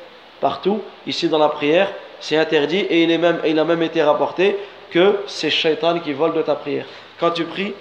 partout. 0.41 0.81
Ici, 1.05 1.29
dans 1.29 1.37
la 1.37 1.49
prière, 1.49 1.91
c'est 2.19 2.37
interdit 2.37 2.79
et 2.79 3.03
il, 3.03 3.11
est 3.11 3.17
même, 3.17 3.39
il 3.45 3.57
a 3.59 3.63
même 3.63 3.81
été 3.81 4.01
rapporté 4.03 4.57
que 4.91 5.19
c'est 5.27 5.49
Shaitan 5.49 5.99
qui 5.99 6.13
vole 6.13 6.33
de 6.33 6.41
ta 6.41 6.55
prière. 6.55 6.85
Quand 7.19 7.31
tu 7.31 7.43
pries, 7.45 7.73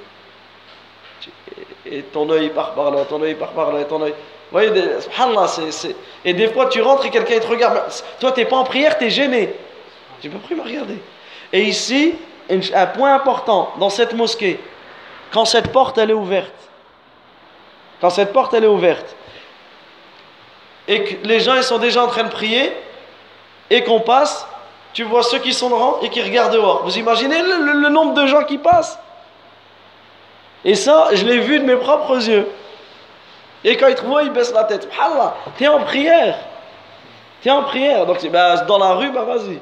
et 1.85 2.03
ton 2.03 2.29
œil 2.31 2.51
part 2.51 2.75
par 2.75 2.91
là, 2.91 3.05
ton 3.05 3.23
œil 3.23 3.35
part 3.35 3.53
par 3.53 3.73
là, 3.73 3.81
et 3.81 3.85
ton 3.85 4.03
œil. 4.03 4.13
Vous 4.13 4.59
voyez, 4.59 4.71
subhanallah, 5.01 5.49
c'est, 5.49 5.97
et 6.25 6.33
des 6.33 6.49
fois 6.49 6.67
tu 6.67 6.81
rentres 6.81 7.07
et 7.07 7.11
quelqu'un 7.11 7.39
te 7.39 7.47
regarde. 7.47 7.83
Toi, 8.21 8.33
tu 8.33 8.41
n'es 8.41 8.47
pas 8.47 8.57
en 8.57 8.65
prière, 8.65 8.97
tu 8.97 9.07
es 9.07 9.11
gêné. 9.11 9.55
Tu 10.21 10.31
peux 10.31 10.39
plus 10.39 10.55
me 10.55 10.63
regarder. 10.63 10.99
Et 11.53 11.63
ici, 11.63 12.15
un 12.49 12.87
point 12.87 13.15
important 13.15 13.73
dans 13.79 13.91
cette 13.91 14.15
mosquée, 14.15 14.61
quand 15.33 15.45
cette 15.45 15.73
porte 15.73 15.99
elle 15.99 16.11
est 16.11 16.15
ouverte, 16.15 16.53
quand 18.01 18.11
cette 18.11 18.33
porte 18.33 18.55
elle 18.55 18.65
est 18.65 18.69
ouverte, 18.69 19.17
et 20.89 21.03
que 21.03 21.27
les 21.27 21.41
gens 21.41 21.55
ils 21.55 21.65
sont 21.65 21.79
déjà 21.79 22.05
en 22.05 22.09
train 22.09 22.25
de 22.25 22.31
prier, 22.31 22.73
et 23.69 23.83
qu'on 23.83 24.01
passe, 24.01 24.47
tu 24.97 25.05
vois 25.05 25.23
ceux 25.23 25.41
qui 25.41 25.53
sont 25.53 25.69
devant 25.69 26.01
et 26.01 26.09
qui 26.09 26.23
regardent 26.23 26.55
dehors. 26.55 26.83
Vous 26.83 26.97
imaginez 26.97 27.43
le, 27.43 27.91
nombre 27.91 28.15
de 28.15 28.27
gens 28.27 28.45
qui 28.45 28.57
passent? 28.57 28.99
Et 30.65 30.75
ça, 30.75 31.09
je 31.13 31.23
l'ai 31.27 31.41
vu 31.41 31.61
de 31.61 31.67
mes 31.67 31.77
propres 31.77 32.17
yeux. 32.27 32.49
Et 33.63 33.77
quand 33.77 33.89
ils 33.89 33.95
te 33.95 34.01
voient, 34.01 34.23
ils 34.23 34.33
baissent 34.33 34.55
la 34.55 34.65
tête. 34.65 34.89
tu 35.59 35.65
es 35.65 35.69
en 35.69 35.81
prière. 35.81 36.39
Tu 37.43 37.49
es 37.49 37.51
en 37.51 37.65
prière. 37.65 38.07
Donc, 38.07 38.27
bah, 38.31 38.57
dans 38.63 38.79
la 38.79 38.95
rue, 38.95 39.11
bah 39.11 39.25
vas-y. 39.25 39.61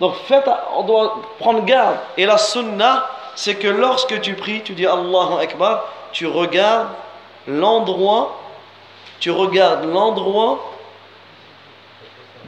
Donc, 0.00 0.16
faites, 0.26 0.50
on 0.74 0.82
doit 0.82 1.22
prendre 1.38 1.64
garde. 1.64 1.98
Et 2.16 2.26
la 2.26 2.36
sunna, 2.36 3.06
c'est 3.36 3.54
que 3.54 3.68
lorsque 3.68 4.20
tu 4.22 4.34
pries, 4.34 4.62
tu 4.62 4.72
dis 4.72 4.88
Allahu 4.88 5.40
Akbar, 5.40 5.84
tu 6.10 6.26
regardes 6.26 6.88
l'endroit, 7.46 8.40
tu 9.20 9.30
regardes 9.30 9.84
l'endroit 9.84 10.71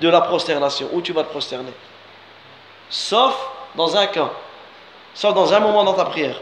de 0.00 0.08
la 0.08 0.20
prosternation, 0.20 0.88
où 0.92 1.00
tu 1.00 1.12
vas 1.12 1.22
te 1.22 1.30
prosterner? 1.30 1.72
Sauf 2.88 3.34
dans 3.74 3.96
un 3.96 4.06
cas, 4.06 4.30
sauf 5.14 5.34
dans 5.34 5.52
un 5.52 5.60
moment 5.60 5.84
dans 5.84 5.94
ta 5.94 6.04
prière. 6.04 6.40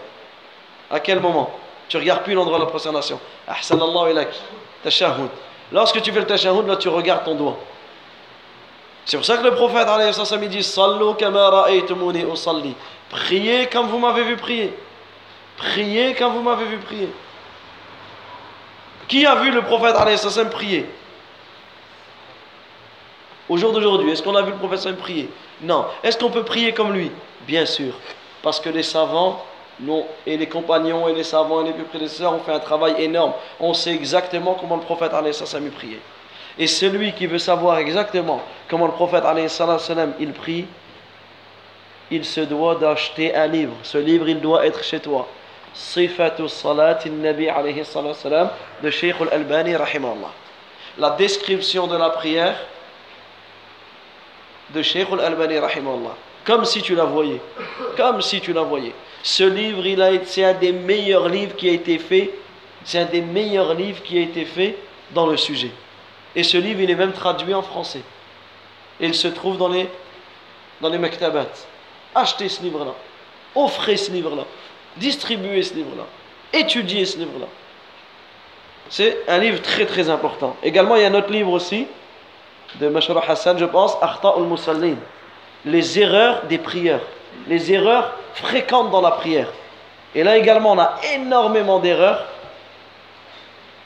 À 0.90 1.00
quel 1.00 1.21
moment? 1.21 1.50
Tu 1.88 1.97
regardes 1.97 2.23
plus 2.23 2.35
l'endroit 2.35 2.59
de 2.59 2.64
la 2.64 2.71
prosternation. 2.71 3.18
Lorsque 5.73 6.02
tu 6.02 6.12
fais 6.12 6.21
le 6.21 6.26
tashahhud, 6.26 6.66
là 6.66 6.76
tu 6.76 6.88
regardes 6.88 7.25
ton 7.25 7.35
doigt. 7.35 7.59
C'est 9.04 9.16
pour 9.16 9.26
ça 9.26 9.37
que 9.37 9.44
le 9.44 9.54
prophète 9.54 9.88
dit 10.49 10.62
Sallu 10.62 11.14
Priez 13.11 13.66
comme 13.66 13.88
vous 13.88 13.99
m'avez 13.99 14.23
vu 14.23 14.37
prier. 14.37 14.75
Priez 15.56 16.14
comme 16.14 16.32
vous 16.35 16.42
m'avez 16.42 16.64
vu 16.64 16.78
prier. 16.78 17.12
Qui 19.09 19.26
a 19.26 19.35
vu 19.37 19.50
le 19.50 19.62
prophète 19.62 19.97
prier? 20.50 20.87
Au 23.52 23.59
jour 23.59 23.71
d'aujourd'hui, 23.71 24.11
est-ce 24.11 24.23
qu'on 24.23 24.35
a 24.35 24.40
vu 24.40 24.52
le 24.52 24.56
prophète 24.56 24.97
prier? 24.97 25.28
Non. 25.61 25.85
Est-ce 26.02 26.16
qu'on 26.16 26.30
peut 26.30 26.42
prier 26.42 26.73
comme 26.73 26.94
lui? 26.94 27.11
Bien 27.47 27.66
sûr. 27.66 27.92
Parce 28.42 28.59
que 28.59 28.71
les 28.71 28.82
savants 28.82 29.44
et 30.26 30.38
les 30.38 30.47
compagnons 30.47 31.06
et 31.06 31.12
les 31.12 31.23
savants 31.23 31.61
et 31.61 31.66
les 31.66 31.75
plus 31.75 31.85
prédécesseurs 31.85 32.32
ont 32.32 32.38
fait 32.38 32.52
un 32.54 32.61
travail 32.61 32.94
énorme. 32.97 33.35
On 33.61 33.75
sait 33.75 33.92
exactement 33.92 34.56
comment 34.59 34.76
le 34.76 34.80
prophète 34.80 35.11
prié. 35.11 35.71
prier. 35.71 36.00
Et 36.59 36.66
celui 36.66 37.12
qui 37.12 37.26
veut 37.26 37.38
savoir 37.38 37.76
exactement 37.76 38.40
comment 38.71 38.87
le 38.87 38.92
prophète 38.92 39.25
il 40.18 40.32
prie, 40.32 40.64
il 42.11 42.25
se 42.25 42.40
doit 42.40 42.76
d'acheter 42.76 43.35
un 43.35 43.49
livre. 43.49 43.75
Ce 43.82 43.99
livre, 43.99 44.30
il 44.30 44.40
doit 44.40 44.64
être 44.64 44.82
chez 44.82 45.00
toi. 45.00 45.28
Sifatu 45.75 46.49
Salat 46.49 47.00
Nabi 47.04 47.49
de 48.82 48.90
Sheikh 48.90 49.16
al-Albani. 49.21 49.75
La 50.97 51.11
description 51.11 51.87
de 51.87 51.99
la 51.99 52.09
prière 52.09 52.56
de 54.75 54.83
Sheikh 54.83 55.09
al-Albani 55.12 55.59
rahimallah. 55.59 56.17
Comme 56.45 56.64
si 56.64 56.83
tu 56.83 56.95
la 56.95 57.05
voyais. 57.05 57.41
Comme 57.97 58.21
si 58.21 58.41
tu 58.41 58.52
la 58.52 58.62
voyais. 58.62 58.93
Ce 59.23 59.45
livre, 59.45 59.87
il 59.87 60.02
a 60.02 60.11
c'est 60.25 60.45
un 60.45 60.55
des 60.55 60.73
meilleurs 60.73 61.29
livres 61.29 61.55
qui 61.55 61.69
a 61.69 61.73
été 61.73 61.99
fait. 61.99 62.31
C'est 62.85 62.99
un 62.99 63.05
des 63.05 63.21
meilleurs 63.21 63.75
livres 63.75 64.02
qui 64.02 64.19
a 64.19 64.23
été 64.23 64.45
fait 64.45 64.76
dans 65.12 65.26
le 65.26 65.37
sujet. 65.37 65.71
Et 66.35 66.43
ce 66.43 66.57
livre, 66.57 66.81
il 66.81 66.91
est 66.91 66.97
même 66.97 67.12
traduit 67.12 67.55
en 67.55 67.62
français. 67.62 68.02
Il 68.99 69.14
se 69.14 69.29
trouve 69.29 69.57
dans 69.59 69.69
les, 69.69 69.88
dans 70.81 70.88
les 70.88 70.99
maktabat. 70.99 71.47
Achetez 72.14 72.49
ce 72.49 72.62
livre-là. 72.62 72.95
Offrez 73.55 73.97
ce 73.97 74.11
livre-là. 74.11 74.45
Distribuez 74.97 75.62
ce 75.62 75.75
livre-là. 75.75 76.07
Étudiez 76.52 77.07
ce 77.07 77.19
livre-là. 77.19 77.47
C'est 78.88 79.19
un 79.29 79.38
livre 79.38 79.62
très 79.62 79.87
très 79.87 80.11
important. 80.11 80.57
Également, 80.62 80.97
il 80.97 81.02
y 81.02 81.05
a 81.05 81.09
un 81.09 81.14
autre 81.14 81.31
livre 81.31 81.50
aussi 81.50 81.87
de 82.81 82.88
Mashra 82.88 83.23
Hassan, 83.26 83.59
je 83.59 83.64
pense, 83.64 83.97
Akhta 84.00 84.35
al-Musallin. 84.37 84.97
Les 85.64 85.99
erreurs 85.99 86.43
des 86.49 86.59
prières. 86.59 87.00
Les 87.47 87.73
erreurs 87.73 88.12
fréquentes 88.35 88.91
dans 88.91 89.00
la 89.00 89.12
prière. 89.12 89.49
Et 90.14 90.23
là 90.23 90.37
également, 90.37 90.73
on 90.73 90.79
a 90.79 90.97
énormément 91.14 91.79
d'erreurs. 91.79 92.26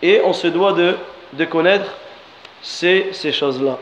Et 0.02 0.20
on 0.24 0.32
se 0.32 0.46
doit 0.46 0.72
de, 0.72 0.96
de 1.32 1.44
connaître 1.44 1.90
ces, 2.62 3.08
ces 3.12 3.32
choses-là. 3.32 3.78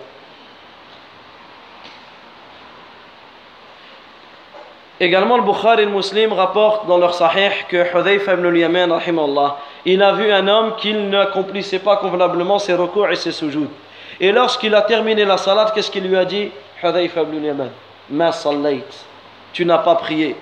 Également, 5.00 5.36
le 5.36 5.42
Bukhari 5.42 5.82
et 5.82 5.86
le 5.86 5.90
Muslim 5.90 6.32
rapportent 6.32 6.86
dans 6.86 6.98
leur 6.98 7.14
sahih 7.14 7.50
que 7.68 7.76
Hudayfa 7.76 8.34
ibn 8.34 8.46
al-Yaman, 8.46 9.00
il 9.84 10.02
a 10.02 10.12
vu 10.12 10.32
un 10.32 10.46
homme 10.46 10.76
qui 10.76 10.94
n'accomplissait 10.94 11.80
pas 11.80 11.96
convenablement 11.96 12.58
ses 12.58 12.74
recours 12.74 13.10
et 13.10 13.16
ses 13.16 13.32
sujouds. 13.32 13.68
Et 14.20 14.32
lorsqu'il 14.32 14.74
a 14.74 14.82
terminé 14.82 15.24
la 15.24 15.36
salade, 15.36 15.72
qu'est-ce 15.74 15.90
qu'il 15.90 16.06
lui 16.06 16.16
a 16.16 16.24
dit? 16.24 16.50
Hudayfa 16.82 17.22
ibn 17.22 17.38
al-Yaman, 17.38 17.70
ma 18.10 18.32
sallayt, 18.32 18.84
tu 19.52 19.64
n'as 19.64 19.78
pas 19.78 19.94
prié. 19.94 20.36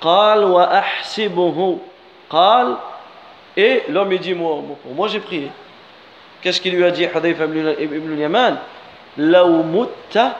Qal 0.00 0.44
wa 0.44 0.68
ahsibuhu. 0.70 1.78
Qal, 2.30 2.76
et 3.56 3.84
l'homme 3.88 4.12
il 4.12 4.20
dit, 4.20 4.34
moi, 4.34 4.58
moi 4.94 5.08
j'ai 5.08 5.20
prié. 5.20 5.50
Qu'est-ce 6.42 6.60
qu'il 6.60 6.74
lui 6.74 6.84
a 6.84 6.90
dit 6.90 7.04
Hudayfa 7.04 7.44
ibn 7.44 8.12
al-Yaman? 8.12 8.58
Law 9.16 9.62
mutta 9.62 10.36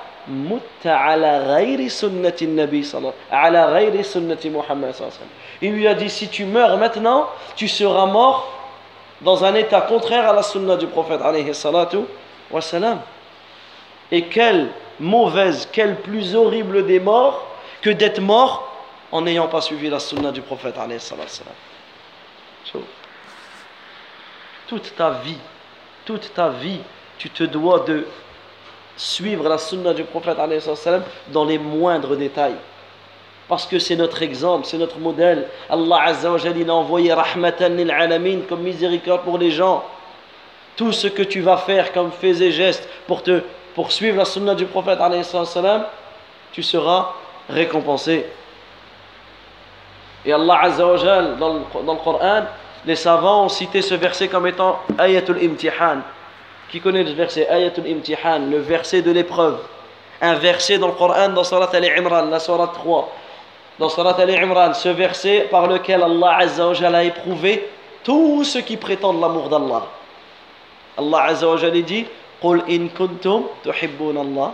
il 5.61 5.73
lui 5.73 5.87
a 5.87 5.95
dit 5.95 6.11
si 6.11 6.29
tu 6.29 6.45
meurs 6.47 6.79
maintenant 6.79 7.29
tu 7.57 7.69
seras 7.69 8.07
mort 8.07 8.54
dans 9.25 9.45
un 9.45 9.55
état 9.55 9.81
contraire 9.81 10.29
à 10.29 10.33
la 10.33 10.43
sunna 10.43 10.77
du 10.77 10.87
prophète 10.87 11.21
et 14.13 14.25
quelle 14.27 14.69
mauvaise 15.01 15.69
quelle 15.73 15.97
plus 15.97 16.35
horrible 16.35 16.87
des 16.87 17.01
morts 17.01 17.47
que 17.83 17.91
d'être 17.91 18.21
mort 18.21 18.71
en 19.11 19.23
n'ayant 19.23 19.49
pas 19.49 19.61
suivi 19.61 19.89
la 19.89 19.99
sunna 19.99 20.31
du 20.31 20.43
prophète 20.43 20.75
toute 24.69 24.97
ta 24.97 25.11
vie 25.11 25.39
toute 26.05 26.33
ta 26.35 26.49
vie 26.51 26.81
tu 27.19 27.31
te 27.31 27.45
dois 27.45 27.81
de 27.81 28.07
suivre 28.97 29.49
la 29.49 29.59
sunna 29.59 29.95
du 29.95 30.05
prophète 30.05 30.39
dans 31.29 31.45
les 31.45 31.59
moindres 31.59 32.17
détails. 32.17 32.57
Parce 33.49 33.67
que 33.67 33.79
c'est 33.79 33.97
notre 33.97 34.23
exemple, 34.23 34.67
c'est 34.67 34.79
notre 34.79 34.99
modèle. 34.99 35.47
Allah 35.69 36.03
Azza 36.05 36.33
wa 36.33 36.39
a 36.39 36.73
envoyé 36.73 37.13
rahmatan 37.13 37.69
lil 37.69 37.91
alamin 37.91 38.41
comme 38.49 38.63
miséricorde 38.63 39.23
pour 39.23 39.39
les 39.39 39.51
gens. 39.51 39.85
Tout 40.77 40.93
ce 40.93 41.07
que 41.07 41.23
tu 41.23 41.41
vas 41.41 41.59
faire 41.59 41.93
comme 41.93 42.11
faits 42.11 42.41
et 42.41 42.53
gestes 42.53 42.89
pour 43.07 43.23
te 43.23 43.43
pour 43.75 43.91
suivre 43.93 44.17
la 44.17 44.25
sunna 44.25 44.55
du 44.55 44.67
prophète 44.67 44.99
tu 46.53 46.63
seras 46.63 47.13
récompensé. 47.49 48.25
Et 50.25 50.33
Allah 50.33 50.61
Azza 50.63 50.87
wa 50.87 51.23
dans, 51.39 51.61
dans 51.85 51.93
le 51.95 51.99
Coran, 51.99 52.45
les 52.87 52.97
savants 52.97 53.45
ont 53.45 53.49
cité 53.49 53.83
ce 53.83 53.95
verset 53.95 54.29
comme 54.29 54.47
étant 54.47 54.79
ayatul 54.99 55.39
imtihan 55.43 55.99
qui 56.75 56.81
connaît 56.81 57.05
le 57.05 57.13
verset 57.13 57.49
Ayatul 57.49 57.87
Imtihan, 57.87 58.51
le 58.51 58.59
verset 58.59 59.01
de 59.01 59.13
l'épreuve? 59.13 59.61
Un 60.21 60.35
verset 60.35 60.77
dans 60.77 60.89
le 60.89 60.95
Coran, 60.95 61.29
dans 61.29 61.45
Surat 61.45 61.71
Al-Imran, 61.73 62.25
la 62.25 62.41
Surat 62.41 62.73
3. 62.75 63.13
Dans 63.79 63.89
Al-Imran, 63.89 64.73
ce 64.75 64.89
verset 64.89 65.49
par 65.51 65.67
lequel 65.67 66.03
Allah 66.03 66.37
Azza 66.39 66.69
wa 66.69 66.75
a 66.75 67.03
éprouvé 67.03 67.69
tous 68.05 68.45
ceux 68.45 68.61
qui 68.61 68.77
prétendent 68.77 69.21
l'amour 69.21 69.49
d'Allah. 69.49 69.87
Allah 70.97 71.23
Azza 71.25 71.49
wa 71.49 71.71
dit 71.71 72.07
Qul 72.41 72.63
in 72.69 72.89
kuntum 72.89 73.45
tuhibbun 73.63 74.17
Allah. 74.17 74.53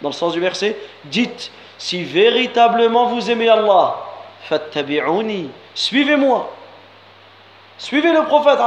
Dans 0.00 0.08
le 0.08 0.14
sens 0.14 0.32
du 0.32 0.40
verset, 0.40 0.76
dites 1.04 1.50
si 1.76 2.04
véritablement 2.04 3.06
vous 3.06 3.30
aimez 3.30 3.48
Allah, 3.48 3.96
fattabi'uni, 4.44 5.50
suivez-moi. 5.74 6.50
Suivez 7.76 8.12
le 8.12 8.24
prophète 8.24 8.58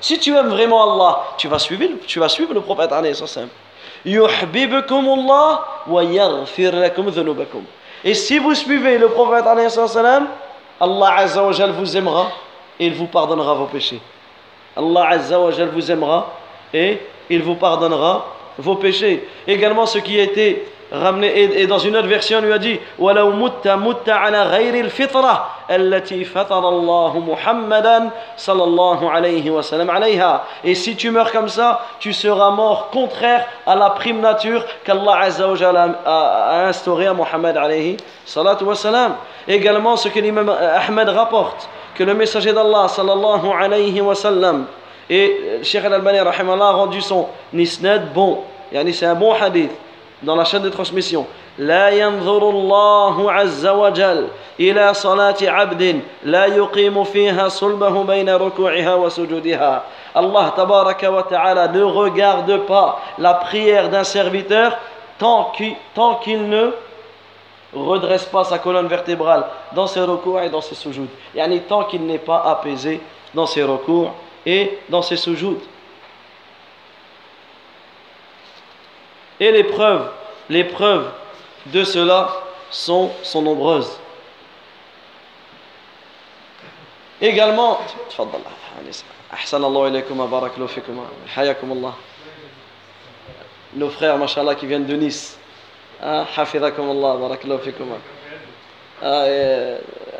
Si 0.00 0.18
tu 0.18 0.34
aimes 0.34 0.48
vraiment 0.48 0.94
Allah, 0.94 1.24
tu 1.36 1.46
vas 1.46 1.58
suivre, 1.58 1.84
tu 2.06 2.18
vas 2.18 2.28
suivre 2.28 2.54
le 2.54 2.62
prophète 2.62 2.90
Et 8.04 8.14
si 8.14 8.38
vous 8.38 8.54
suivez 8.54 8.98
le 8.98 9.08
prophète 9.08 9.44
Allah 10.80 11.14
Azza 11.16 11.42
vous 11.42 11.96
aimera 11.96 12.30
et 12.78 12.86
il 12.86 12.94
vous 12.94 13.06
pardonnera 13.06 13.54
vos 13.54 13.66
péchés. 13.66 14.00
Allah 14.76 15.08
Azza 15.10 15.38
vous 15.38 15.90
aimera 15.90 16.32
et 16.72 16.98
il 17.28 17.42
vous 17.42 17.56
pardonnera 17.56 18.26
vos 18.58 18.76
péchés. 18.76 19.28
Également 19.46 19.86
ce 19.86 19.98
qui 19.98 20.18
a 20.18 20.22
été 20.22 20.66
ramené 20.92 21.60
et, 21.60 21.66
dans 21.66 21.78
une 21.78 21.96
autre 21.96 22.08
version 22.08 22.40
lui 22.40 22.52
a 22.52 22.58
dit 22.58 22.78
ولو 22.98 23.30
مت 23.30 23.68
مت 23.68 24.08
على 24.08 24.42
غير 24.42 24.74
الفطرة 24.74 25.46
التي 25.70 26.24
فطر 26.24 26.68
الله 26.68 27.18
محمدا 27.18 28.10
صلى 28.36 28.64
الله 28.64 29.10
عليه 29.10 29.50
وسلم 29.50 29.90
عليها 29.90 30.42
et 30.64 30.74
si 30.74 30.96
tu 30.96 31.10
meurs 31.10 31.30
comme 31.32 31.48
ça 31.48 31.80
tu 32.00 32.12
seras 32.12 32.50
mort 32.50 32.90
contraire 32.90 33.46
à 33.66 33.76
la 33.76 33.90
prime 33.90 34.20
nature 34.20 34.64
qu'Allah 34.84 35.18
Azza 35.20 35.48
wa 35.48 35.54
Jalla 35.54 35.88
a, 36.04 36.64
a 36.64 36.66
instauré 36.68 37.06
à 37.06 37.14
Muhammad 37.14 37.56
alayhi 37.56 37.96
salatu 38.24 38.64
wa 38.64 38.74
salam 38.74 39.14
également 39.46 39.96
ce 39.96 40.08
que 40.08 40.18
l'imam 40.18 40.48
Ahmed 40.48 41.08
rapporte 41.08 41.68
que 41.94 42.04
le 42.04 42.14
messager 42.14 42.52
d'Allah 42.52 42.88
sallallahu 42.88 43.46
alayhi 43.52 44.00
wa 44.00 44.14
sallam 44.14 44.66
et 45.08 45.60
Cheikh 45.62 45.84
Al-Albani 45.84 46.18
a 46.18 46.70
rendu 46.72 47.00
son 47.00 47.26
nisnad 47.52 48.12
bon 48.12 48.38
yani 48.72 48.92
c'est 48.92 49.06
un 49.06 49.14
bon 49.14 49.32
hadith 49.34 49.72
dans 50.23 50.35
la 50.35 50.45
chaîne 50.45 50.63
de 50.63 50.69
transmission 50.69 51.25
لا 51.59 51.89
ينظر 51.89 52.49
الله 52.49 53.31
عز 53.31 53.67
وجل 53.67 54.27
إلى 54.59 54.93
صلاة 54.93 55.35
عبد 55.41 56.01
لا 56.23 56.45
يقيم 56.45 57.03
فيها 57.03 57.47
صلبه 57.49 58.03
بين 58.03 58.29
ركوعها 58.29 58.95
وسجودها 58.95 59.83
Allah 60.15 60.53
tabaraka 60.55 61.11
wa 61.11 61.23
ta'ala 61.23 61.67
ne 61.67 61.81
regarde 61.83 62.65
pas 62.65 63.01
la 63.17 63.33
prière 63.33 63.89
d'un 63.89 64.05
serviteur 64.05 64.77
tant 65.19 65.51
qu'il, 65.55 65.75
tant 65.93 66.15
qu'il 66.15 66.47
ne 66.47 66.71
redresse 67.73 68.23
pas 68.23 68.45
sa 68.45 68.57
colonne 68.57 68.87
vertébrale 68.87 69.45
dans 69.73 69.87
ses 69.87 69.99
recours 69.99 70.39
et 70.39 70.49
dans 70.49 70.61
ses 70.61 70.75
sujouds. 70.75 71.09
Yani 71.35 71.59
tant 71.67 71.83
qu'il 71.83 72.05
n'est 72.05 72.17
pas 72.17 72.41
apaisé 72.45 73.01
dans 73.33 73.45
ses 73.45 73.63
recours 73.63 74.13
et 74.45 74.79
dans 74.87 75.01
ses 75.01 75.17
sujouds. 75.17 75.59
Et 79.40 79.50
les 79.50 79.64
preuves, 79.64 80.10
les 80.50 80.64
preuves 80.64 81.10
de 81.66 81.82
cela 81.82 82.30
sont, 82.70 83.10
sont 83.22 83.40
nombreuses. 83.40 83.98
Également, 87.22 87.80
nos 93.74 93.88
frères, 93.90 94.18
mashallah, 94.18 94.54
qui 94.54 94.66
viennent 94.66 94.86
de 94.86 94.96
Nice. 94.96 95.38
Ah, 96.02 96.26
Allah, 96.36 97.16
barakallahu 97.16 97.58
fikum. 97.60 97.88
Ah, 99.02 99.24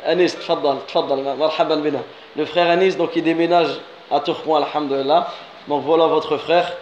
Anis, 0.07 0.37
tfaddal, 0.39 0.79
tfaddal, 0.87 1.37
marhaban 1.37 1.79
bina. 1.79 2.01
Le 2.37 2.45
frère 2.47 2.71
Anis, 2.71 2.97
donc, 2.97 3.11
il 3.17 3.23
déménage 3.23 3.81
à 4.11 4.21
Tourcoing, 4.21 4.63
alhamdulillah. 4.63 5.29
Donc 5.69 5.85
voilà 5.85 6.07
votre 6.07 6.37
frère. 6.39 6.73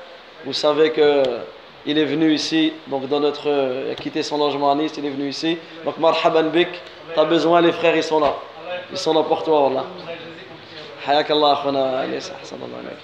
Vous 0.45 0.53
savez 0.53 0.93
que 0.93 1.23
il 1.86 1.98
est 1.98 2.06
venu 2.06 2.34
ici, 2.34 2.74
donc 2.88 3.08
dans 3.08 3.20
notre, 3.20 3.48
il 3.88 3.92
a 3.92 3.96
quitté 3.96 4.24
son 4.24 4.38
logement 4.38 4.72
à 4.72 4.76
Nice, 4.76 4.94
il 4.98 5.06
est 5.06 5.10
venu 5.10 5.30
ici. 5.30 5.58
Donc 5.84 5.98
marhaban 5.98 6.44
bik, 6.44 6.70
tu 7.14 7.20
as 7.20 7.26
besoin, 7.26 7.62
les 7.62 7.74
frères 7.74 7.96
ils 7.96 8.04
sont 8.04 8.20
là. 8.20 8.36
Ils 8.92 8.98
sont 8.98 9.14
là 9.14 9.24
pour 9.24 9.44
toi, 9.44 9.68
Allah. 9.68 9.86
حياك 11.04 11.32
الله 11.32 11.54
أخونا 11.54 12.04
أنيس 12.04 12.32
أحسن 12.32 12.56
الله 12.56 12.78
عليك 12.78 12.98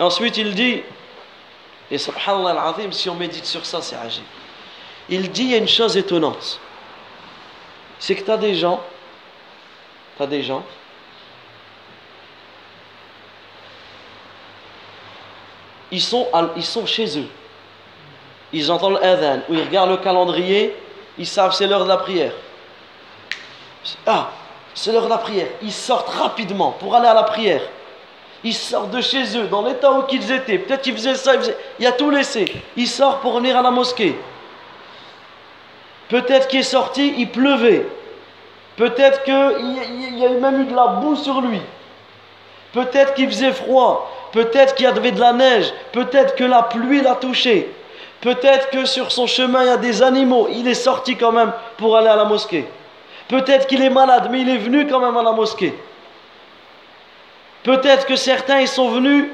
Ensuite, 0.00 0.36
il 0.36 0.54
dit, 0.54 0.82
et 1.90 1.98
subhanallah 1.98 2.50
al-azim, 2.50 2.92
si 2.92 3.10
on 3.10 3.16
médite 3.16 3.44
sur 3.44 3.66
ça, 3.66 3.82
c'est 3.82 3.96
agile. 3.96 4.22
Il 5.08 5.28
dit, 5.32 5.42
il 5.42 5.50
y 5.50 5.54
a 5.54 5.58
une 5.58 5.66
chose 5.66 5.96
étonnante. 5.96 6.60
C'est 7.98 8.14
que 8.14 8.22
tu 8.22 8.30
as 8.30 8.36
des 8.36 8.54
gens, 8.54 8.80
tu 10.16 10.22
as 10.22 10.28
des 10.28 10.44
gens 10.44 10.64
ils 15.93 16.01
sont, 16.01 16.27
ils 16.57 16.87
chez 16.87 17.19
eux. 17.19 17.27
Ils 18.51 18.71
entendent 18.71 18.99
l'adhan, 18.99 19.41
ou 19.47 19.53
ils 19.53 19.63
regardent 19.63 19.91
le 19.91 19.97
calendrier, 19.97 20.75
ils 21.19 21.27
savent 21.27 21.53
c'est 21.53 21.67
l'heure 21.67 21.83
de 21.83 21.89
la 21.89 21.97
prière. 21.97 22.31
Ah, 24.07 24.31
c'est 24.73 24.91
l'heure 24.91 25.05
de 25.05 25.09
la 25.09 25.19
prière. 25.19 25.47
Ils 25.61 25.71
sortent 25.71 26.09
rapidement 26.09 26.71
pour 26.71 26.95
aller 26.95 27.07
à 27.07 27.13
la 27.13 27.23
prière. 27.23 27.61
Ils 28.43 28.55
sortent 28.55 28.89
de 28.89 29.01
chez 29.01 29.37
eux, 29.37 29.43
dans 29.47 29.61
l'état 29.61 29.91
où 29.91 30.03
ils 30.11 30.31
étaient. 30.31 30.57
Peut-être 30.57 30.81
qu'ils 30.81 30.95
faisaient 30.95 31.15
ça, 31.15 31.33
il 31.79 31.83
y 31.83 31.87
a 31.87 31.91
tout 31.91 32.09
laissé. 32.09 32.51
Ils 32.75 32.87
sortent 32.87 33.21
pour 33.21 33.37
venir 33.37 33.55
à 33.55 33.61
la 33.61 33.71
mosquée. 33.71 34.15
Peut-être 36.09 36.47
qu'il 36.47 36.61
est 36.61 36.63
sorti, 36.63 37.13
il 37.17 37.29
pleuvait. 37.29 37.85
Peut-être 38.77 39.23
qu'il 39.23 40.17
y 40.17 40.25
a 40.25 40.29
même 40.29 40.61
eu 40.63 40.65
de 40.65 40.75
la 40.75 40.87
boue 40.87 41.15
sur 41.15 41.39
lui. 41.41 41.61
peut-être 42.73 43.13
qu'il 43.13 43.27
faisait 43.27 43.53
froid, 43.53 44.22
peut-être 44.33 44.75
qu'il 44.75 44.83
y 44.83 44.87
avait 44.87 45.11
de 45.11 45.19
la 45.19 45.31
neige, 45.31 45.73
peut-être 45.93 46.35
que 46.35 46.43
la 46.43 46.63
pluie 46.63 47.01
l'a 47.01 47.15
touché, 47.15 47.73
peut-être 48.19 48.69
que 48.71 48.83
sur 48.85 49.11
son 49.11 49.27
chemin 49.27 49.61
il 49.63 49.67
y 49.67 49.69
a 49.69 49.77
des 49.77 50.03
animaux, 50.03 50.49
il 50.51 50.67
est 50.67 50.73
sorti 50.73 51.15
quand 51.15 51.31
même 51.31 51.53
pour 51.77 51.95
aller 51.95 52.09
à 52.09 52.17
la 52.17 52.25
mosquée. 52.25 52.67
Peut-être 53.29 53.67
qu'il 53.67 53.81
est 53.81 53.89
malade, 53.89 54.27
mais 54.29 54.41
il 54.41 54.49
est 54.49 54.57
venu 54.57 54.85
quand 54.87 54.99
même 54.99 55.15
à 55.15 55.23
la 55.23 55.31
mosquée. 55.31 55.73
Peut-être 57.63 58.05
que 58.05 58.17
certains 58.17 58.59
ils 58.59 58.67
sont 58.67 58.89
venus 58.89 59.29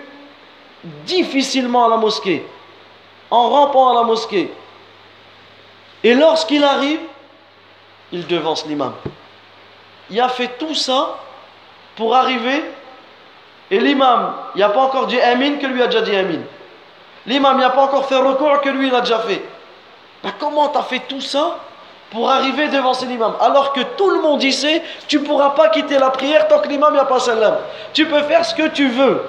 difficilement 1.06 1.86
à 1.86 1.90
la 1.90 1.98
mosquée, 1.98 2.46
en 3.32 3.50
rampant 3.50 3.90
à 3.90 3.96
la 3.96 4.04
mosquée. 4.04 4.52
Et 6.04 6.14
lorsqu'il 6.14 6.64
arrive, 6.64 7.00
il 8.12 8.28
devance 8.28 8.66
l'imam. 8.66 8.94
Il 10.10 10.20
a 10.20 10.30
fait 10.30 10.58
tout 10.58 10.76
ça 10.76 11.20
pour 11.96 12.16
arriver, 12.16 12.64
et 13.72 13.80
l'imam, 13.80 14.34
il 14.56 14.60
n'a 14.60 14.70
pas 14.70 14.82
encore 14.82 15.08
dit 15.08 15.20
Amin 15.20 15.58
que 15.58 15.68
lui 15.68 15.82
a 15.82 15.88
déjà 15.88 16.02
dit 16.02 16.16
Amin. 16.16 16.42
L'imam, 17.26 17.58
il 17.58 17.62
n'a 17.62 17.70
pas 17.70 17.84
encore 17.84 18.08
fait 18.08 18.16
recours 18.16 18.62
que 18.62 18.70
lui, 18.70 18.88
il 18.88 18.96
a 18.96 19.02
déjà 19.02 19.20
fait. 19.20 19.44
Ben, 20.24 20.32
comment 20.40 20.70
tu 20.70 20.78
as 20.78 20.84
fait 20.84 21.02
tout 21.08 21.22
ça 21.22 21.60
pour 22.10 22.30
arriver 22.30 22.70
devant 22.70 22.94
l'imam 23.08 23.36
Alors 23.40 23.72
que 23.74 23.82
tout 23.82 24.10
le 24.10 24.22
monde 24.22 24.42
sait, 24.52 24.82
tu 25.08 25.20
ne 25.20 25.26
pourras 25.26 25.52
pas 25.52 25.70
quitter 25.70 26.00
la 26.00 26.10
prière 26.10 26.48
tant 26.48 26.60
que 26.60 26.68
l'imam 26.68 26.94
n'y 26.94 27.00
a 27.00 27.06
pas 27.06 27.20
salam. 27.20 27.58
Tu 27.94 28.06
peux 28.06 28.24
faire 28.24 28.44
ce 28.44 28.56
que 28.56 28.68
tu 28.68 28.90
veux. 28.90 29.24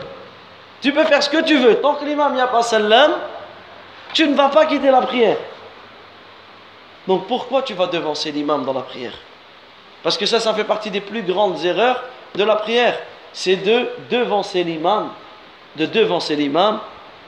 Tu 0.80 0.92
peux 0.92 1.04
faire 1.04 1.22
ce 1.22 1.28
que 1.28 1.42
tu 1.42 1.58
veux. 1.58 1.76
Tant 1.76 1.94
que 1.94 2.04
l'imam 2.04 2.34
n'y 2.34 2.40
a 2.40 2.46
pas 2.46 2.62
salam, 2.62 3.12
tu 4.14 4.26
ne 4.26 4.34
vas 4.34 4.48
pas 4.48 4.64
quitter 4.66 4.90
la 4.90 5.02
prière. 5.02 5.36
Donc 7.06 7.26
pourquoi 7.26 7.62
tu 7.62 7.74
vas 7.74 7.86
devancer 7.86 8.32
l'imam 8.32 8.64
dans 8.64 8.72
la 8.72 8.82
prière? 8.82 9.14
Parce 10.02 10.16
que 10.16 10.24
ça, 10.26 10.40
ça 10.40 10.54
fait 10.54 10.64
partie 10.64 10.90
des 10.90 11.00
plus 11.00 11.22
grandes 11.22 11.62
erreurs 11.64 12.02
de 12.34 12.44
la 12.44 12.56
prière. 12.56 12.98
C'est 13.32 13.56
de 13.56 13.88
devancer 14.10 14.64
l'imam, 14.64 15.10
de 15.76 15.86
devancer 15.86 16.36
l'imam 16.36 16.80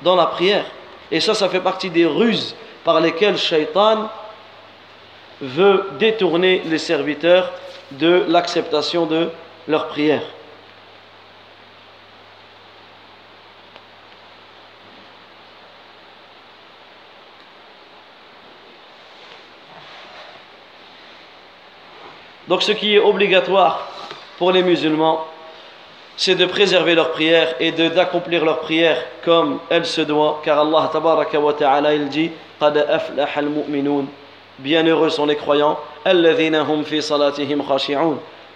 dans 0.03 0.17
la 0.17 0.27
prière. 0.27 0.67
Et 1.11 1.21
ça, 1.21 1.35
ça 1.35 1.49
fait 1.49 1.61
partie 1.61 1.91
des 1.91 2.07
ruses 2.07 2.57
par 2.85 3.01
lesquelles 3.01 3.39
Shaitan 3.39 4.09
veut 5.41 5.91
détourner 5.99 6.63
les 6.65 6.79
serviteurs 6.79 7.53
de 7.93 8.25
l'acceptation 8.29 9.07
de 9.07 9.29
leur 9.69 9.89
prière. 9.89 10.23
Donc 22.49 22.63
ce 22.63 22.73
qui 22.73 22.95
est 22.95 22.99
obligatoire 22.99 23.89
pour 24.37 24.53
les 24.53 24.63
musulmans, 24.63 25.27
c'est 26.17 26.35
de 26.35 26.47
préserver 26.47 26.95
leur 26.95 27.13
prière 27.13 27.55
et 27.59 27.73
d'accomplir 27.73 28.45
leur 28.45 28.61
prière 28.61 28.99
comme 29.25 29.59
elle 29.71 29.87
se 29.87 30.03
doit, 30.03 30.41
car 30.45 30.61
Allah 30.61 30.91
tabaraka 30.93 31.39
wa 31.41 31.53
ta'ala 31.53 31.95
il 31.95 32.09
dit 32.09 32.31
Bienheureux 34.59 35.11
sont 35.11 35.27
les 35.27 35.37
croyants, 35.37 35.79
hum 36.07 36.85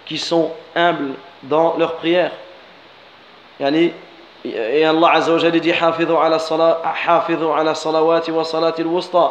qui 0.05 0.19
sont 0.19 0.51
humbles 0.77 1.15
dans 1.43 1.77
leur 1.77 1.95
prière. 1.97 2.31
et 3.61 4.85
Allah 4.85 5.11
Azza 5.13 5.33
wa 5.33 5.51
dit 5.51 5.73
ala 5.73 6.39
salawati 7.75 8.31
wa 8.31 8.45
salati 8.45 8.83
al-wusta 8.83 9.31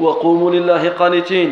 wa 0.00 0.16
qumu 0.20 0.50
lillahi 0.50 0.90
qanitin 0.96 1.50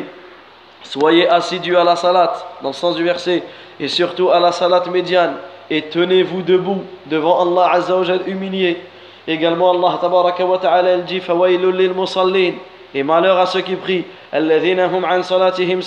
Soyez 0.89 1.29
assidus 1.29 1.77
à 1.77 1.85
la 1.85 1.97
salat, 1.97 2.33
dans 2.63 2.69
le 2.69 2.75
sens 2.75 2.95
du 2.97 3.05
verset, 3.05 3.43
et 3.81 3.89
surtout 3.89 4.31
à 4.31 4.39
la 4.39 4.53
salat 4.53 4.85
médiane, 4.91 5.35
et 5.69 5.83
tenez-vous 5.83 6.43
debout 6.43 6.83
devant 7.07 7.43
Allah 7.43 7.73
Azza 7.73 7.97
wa 7.97 8.05
humilié. 8.27 8.79
Également, 9.27 9.73
Allah 9.73 9.99
tabaraka 10.01 10.45
wa 10.47 10.59
ta'ala 10.59 10.99
dit 10.99 11.21
lil 11.21 11.93
musallin 11.93 12.53
et 12.95 13.03
malheur 13.03 13.37
à 13.39 13.47
ceux 13.47 13.63
qui 13.63 13.75
prient. 13.75 14.05
hum 14.33 15.05
an 15.05 15.23
salatihim 15.23 15.81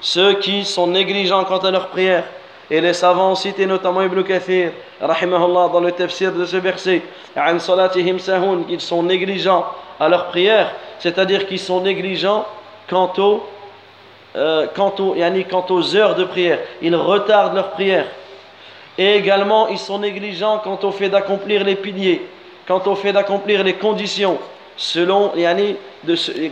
ceux 0.00 0.34
qui 0.34 0.64
sont 0.64 0.86
négligents 0.86 1.44
quant 1.44 1.58
à 1.58 1.70
leur 1.70 1.88
prière. 1.88 2.24
Et 2.70 2.82
les 2.82 2.92
savants 2.92 3.30
ont 3.32 3.34
cité 3.34 3.64
notamment 3.64 4.02
Ibn 4.02 4.22
Kathir, 4.22 4.72
rahimahullah, 5.00 5.70
dans 5.72 5.80
le 5.80 5.90
tafsir 5.90 6.32
de 6.32 6.44
ce 6.44 6.58
verset, 6.58 7.00
an 7.34 7.58
salatihim 7.58 8.18
sahun, 8.18 8.64
qu'ils 8.68 8.82
sont 8.82 9.02
négligents 9.02 9.64
à 9.98 10.06
leur 10.10 10.26
prière, 10.26 10.74
c'est-à-dire 10.98 11.46
qu'ils 11.46 11.58
sont 11.58 11.80
négligents 11.80 12.44
quant 12.90 13.10
au 13.16 13.42
euh, 14.38 14.66
quant, 14.74 14.94
aux 15.70 15.96
heures 15.96 16.14
de 16.14 16.24
prière. 16.24 16.60
Ils 16.80 16.94
retardent 16.94 17.56
leur 17.56 17.70
prière. 17.72 18.06
Et 18.96 19.16
également, 19.16 19.68
ils 19.68 19.78
sont 19.78 19.98
négligents 19.98 20.60
quant 20.62 20.78
au 20.82 20.92
fait 20.92 21.08
d'accomplir 21.08 21.64
les 21.64 21.74
piliers, 21.74 22.26
quant 22.66 22.82
au 22.86 22.94
fait 22.94 23.12
d'accomplir 23.12 23.64
les 23.64 23.74
conditions, 23.74 24.38
selon, 24.76 25.32
yani, 25.36 25.76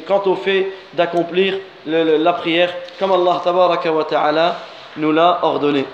quant 0.06 0.22
au 0.26 0.34
fait 0.34 0.72
d'accomplir 0.94 1.58
la 1.86 2.32
prière, 2.32 2.74
comme 2.98 3.12
Allah 3.12 4.56
nous 4.96 5.12
l'a 5.12 5.38
ordonné. 5.42 5.84